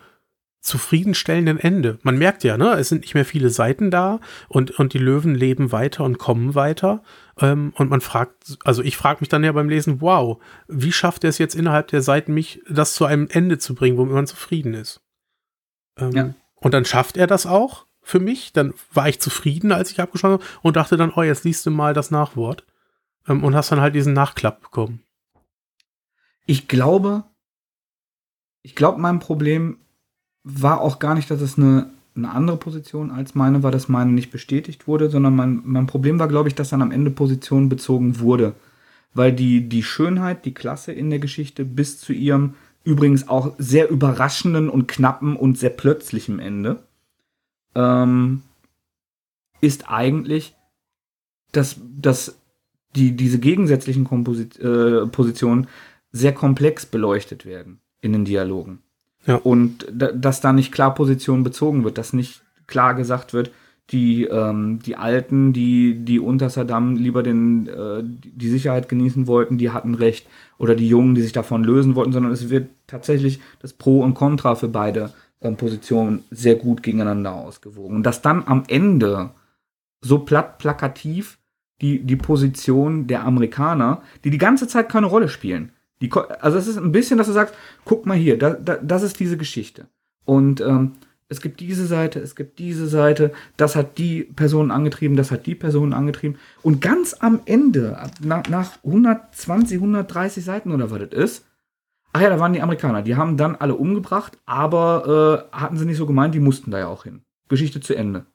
[0.61, 1.99] zufriedenstellenden Ende?
[2.03, 5.35] Man merkt ja, ne, es sind nicht mehr viele Seiten da und, und die Löwen
[5.35, 7.01] leben weiter und kommen weiter.
[7.39, 11.23] Ähm, und man fragt, also ich frage mich dann ja beim Lesen, wow, wie schafft
[11.23, 14.27] er es jetzt innerhalb der Seiten, mich das zu einem Ende zu bringen, womit man
[14.27, 15.01] zufrieden ist?
[15.97, 16.33] Ähm, ja.
[16.55, 18.53] Und dann schafft er das auch für mich.
[18.53, 21.71] Dann war ich zufrieden, als ich abgeschlossen habe und dachte dann, oh, jetzt liest du
[21.71, 22.65] mal das Nachwort.
[23.27, 25.03] Ähm, und hast dann halt diesen Nachklapp bekommen.
[26.45, 27.23] Ich glaube,
[28.61, 29.79] ich glaube, mein Problem
[30.51, 34.11] war auch gar nicht, dass es eine, eine andere Position als meine war, dass meine
[34.11, 37.69] nicht bestätigt wurde, sondern mein, mein Problem war, glaube ich, dass dann am Ende Position
[37.69, 38.53] bezogen wurde.
[39.13, 43.89] Weil die, die Schönheit, die Klasse in der Geschichte bis zu ihrem übrigens auch sehr
[43.89, 46.83] überraschenden und knappen und sehr plötzlichen Ende,
[47.75, 48.43] ähm,
[49.61, 50.55] ist eigentlich,
[51.51, 52.39] dass, dass
[52.95, 55.67] die, diese gegensätzlichen Komposit äh, Positionen
[56.11, 58.79] sehr komplex beleuchtet werden in den Dialogen.
[59.29, 59.35] Ja.
[59.35, 63.51] Und dass da nicht klar Position bezogen wird, dass nicht klar gesagt wird,
[63.91, 69.59] die, ähm, die Alten, die, die unter Saddam lieber den, äh, die Sicherheit genießen wollten,
[69.59, 70.27] die hatten recht.
[70.57, 74.15] Oder die Jungen, die sich davon lösen wollten, sondern es wird tatsächlich das Pro und
[74.15, 75.11] Contra für beide
[75.41, 77.97] ähm, Positionen sehr gut gegeneinander ausgewogen.
[77.97, 79.29] Und dass dann am Ende
[80.01, 81.37] so platt plakativ
[81.81, 85.71] die, die Position der Amerikaner, die die ganze Zeit keine Rolle spielen.
[86.01, 87.53] Die, also es ist ein bisschen, dass du sagst,
[87.85, 89.87] guck mal hier, da, da, das ist diese Geschichte.
[90.25, 90.93] Und ähm,
[91.27, 95.45] es gibt diese Seite, es gibt diese Seite, das hat die Person angetrieben, das hat
[95.45, 96.39] die Person angetrieben.
[96.63, 101.45] Und ganz am Ende, nach, nach 120, 130 Seiten oder was das ist,
[102.13, 105.85] ach ja, da waren die Amerikaner, die haben dann alle umgebracht, aber äh, hatten sie
[105.85, 107.21] nicht so gemeint, die mussten da ja auch hin.
[107.47, 108.25] Geschichte zu Ende.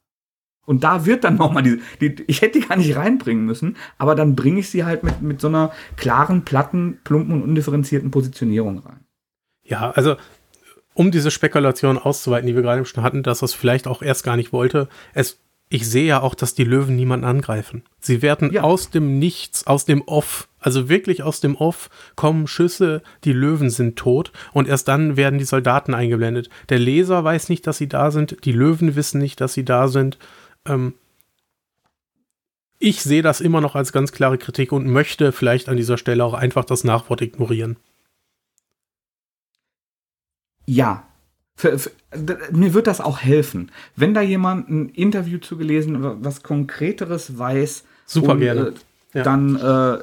[0.66, 4.14] Und da wird dann nochmal diese, die, ich hätte die gar nicht reinbringen müssen, aber
[4.14, 8.78] dann bringe ich sie halt mit, mit so einer klaren, platten, plumpen und undifferenzierten Positionierung
[8.78, 9.00] rein.
[9.62, 10.16] Ja, also
[10.94, 14.36] um diese Spekulation auszuweiten, die wir gerade schon hatten, dass es vielleicht auch erst gar
[14.36, 17.82] nicht wollte, es, ich sehe ja auch, dass die Löwen niemanden angreifen.
[17.98, 18.62] Sie werden ja.
[18.62, 23.70] aus dem Nichts, aus dem Off, also wirklich aus dem Off, kommen Schüsse, die Löwen
[23.70, 26.48] sind tot und erst dann werden die Soldaten eingeblendet.
[26.68, 29.88] Der Leser weiß nicht, dass sie da sind, die Löwen wissen nicht, dass sie da
[29.88, 30.18] sind.
[30.66, 30.94] Ähm,
[32.78, 36.24] ich sehe das immer noch als ganz klare Kritik und möchte vielleicht an dieser Stelle
[36.24, 37.76] auch einfach das Nachwort ignorieren.
[40.66, 41.04] Ja.
[41.56, 41.90] Für, für,
[42.52, 43.70] mir wird das auch helfen.
[43.94, 48.74] Wenn da jemand ein Interview zugelesen, was Konkreteres weiß, super und, gerne.
[49.14, 49.22] Äh, ja.
[49.22, 49.98] Dann äh,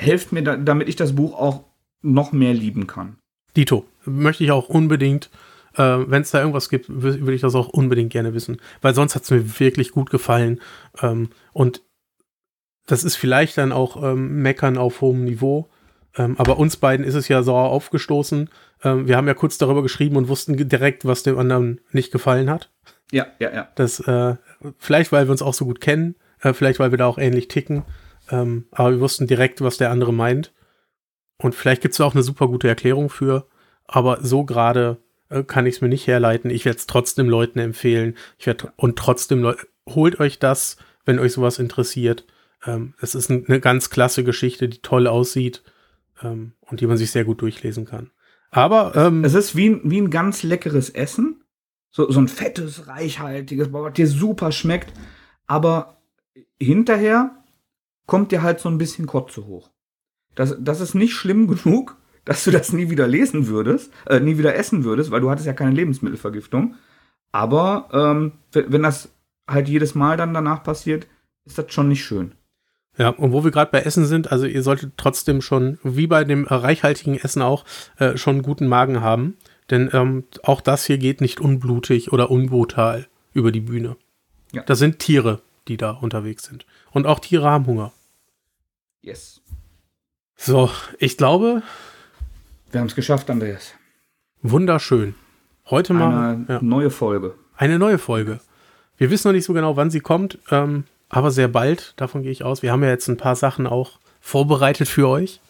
[0.00, 1.64] helft mir, da, damit ich das Buch auch
[2.00, 3.16] noch mehr lieben kann.
[3.56, 5.30] Dito, möchte ich auch unbedingt.
[5.78, 8.60] Äh, Wenn es da irgendwas gibt, würde ich das auch unbedingt gerne wissen.
[8.82, 10.60] Weil sonst hat es mir wirklich gut gefallen.
[11.00, 11.82] Ähm, und
[12.86, 15.68] das ist vielleicht dann auch ähm, Meckern auf hohem Niveau.
[16.16, 18.50] Ähm, aber uns beiden ist es ja sauer aufgestoßen.
[18.82, 22.50] Ähm, wir haben ja kurz darüber geschrieben und wussten direkt, was dem anderen nicht gefallen
[22.50, 22.70] hat.
[23.12, 23.68] Ja, ja, ja.
[23.76, 24.36] Das, äh,
[24.78, 27.48] vielleicht, weil wir uns auch so gut kennen, äh, vielleicht, weil wir da auch ähnlich
[27.48, 27.84] ticken.
[28.30, 30.52] Ähm, aber wir wussten direkt, was der andere meint.
[31.38, 33.46] Und vielleicht gibt es auch eine super gute Erklärung für.
[33.86, 34.98] Aber so gerade
[35.28, 36.50] äh, kann ich es mir nicht herleiten.
[36.50, 38.16] Ich werde es trotzdem Leuten empfehlen.
[38.38, 39.54] Ich werde und trotzdem
[39.88, 42.26] holt euch das, wenn euch sowas interessiert.
[42.64, 45.62] Ähm, es ist eine ganz klasse Geschichte, die toll aussieht
[46.22, 48.10] ähm, und die man sich sehr gut durchlesen kann.
[48.50, 51.44] Aber ähm, es ist wie, wie ein ganz leckeres Essen.
[51.90, 54.92] So, so ein fettes, reichhaltiges, was dir super schmeckt.
[55.46, 56.02] Aber
[56.60, 57.44] hinterher
[58.06, 59.70] kommt dir halt so ein bisschen Kotze hoch.
[60.34, 61.97] Das, das ist nicht schlimm genug,
[62.28, 65.46] dass du das nie wieder lesen würdest, äh, nie wieder essen würdest, weil du hattest
[65.46, 66.74] ja keine Lebensmittelvergiftung.
[67.32, 69.08] Aber ähm, wenn das
[69.48, 71.06] halt jedes Mal dann danach passiert,
[71.46, 72.32] ist das schon nicht schön.
[72.98, 76.24] Ja, und wo wir gerade bei Essen sind, also ihr solltet trotzdem schon, wie bei
[76.24, 77.64] dem reichhaltigen Essen auch,
[77.96, 79.38] äh, schon einen guten Magen haben.
[79.70, 83.96] Denn ähm, auch das hier geht nicht unblutig oder unbrutal über die Bühne.
[84.52, 84.64] Ja.
[84.64, 86.66] Das sind Tiere, die da unterwegs sind.
[86.90, 87.92] Und auch Tiere haben Hunger.
[89.00, 89.40] Yes.
[90.36, 91.62] So, ich glaube.
[92.70, 93.72] Wir haben es geschafft, Andreas.
[94.42, 95.14] Wunderschön.
[95.70, 96.34] Heute mal.
[96.34, 96.58] Eine ja.
[96.60, 97.34] neue Folge.
[97.56, 98.40] Eine neue Folge.
[98.98, 100.38] Wir wissen noch nicht so genau, wann sie kommt.
[100.50, 102.62] Ähm, aber sehr bald, davon gehe ich aus.
[102.62, 105.40] Wir haben ja jetzt ein paar Sachen auch vorbereitet für euch.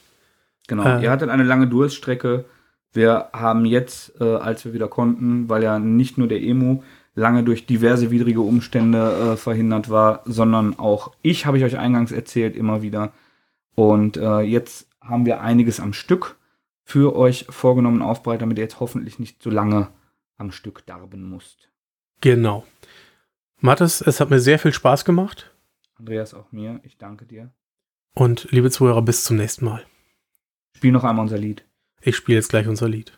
[0.69, 2.45] Genau, äh, ihr hattet eine lange Durststrecke.
[2.93, 6.85] Wir haben jetzt, äh, als wir wieder konnten, weil ja nicht nur der Emo
[7.17, 12.13] lange durch diverse widrige Umstände äh, verhindert war, sondern auch ich, habe ich euch eingangs
[12.13, 13.13] erzählt, immer wieder.
[13.75, 16.38] Und äh, jetzt haben wir einiges am Stück
[16.89, 19.93] für euch vorgenommen aufbereitet, damit ihr jetzt hoffentlich nicht so lange
[20.39, 21.71] am Stück darben musst.
[22.23, 22.65] Genau.
[23.61, 25.55] Mathis, es hat mir sehr viel Spaß gemacht.
[25.97, 26.81] Andreas, auch mir.
[26.85, 27.53] Ich danke dir.
[28.15, 29.85] Und liebe Zuhörer, bis zum nächsten Mal.
[30.75, 31.63] Spiel noch einmal unser Lied.
[32.01, 33.13] Ich spiele jetzt gleich unser Lied.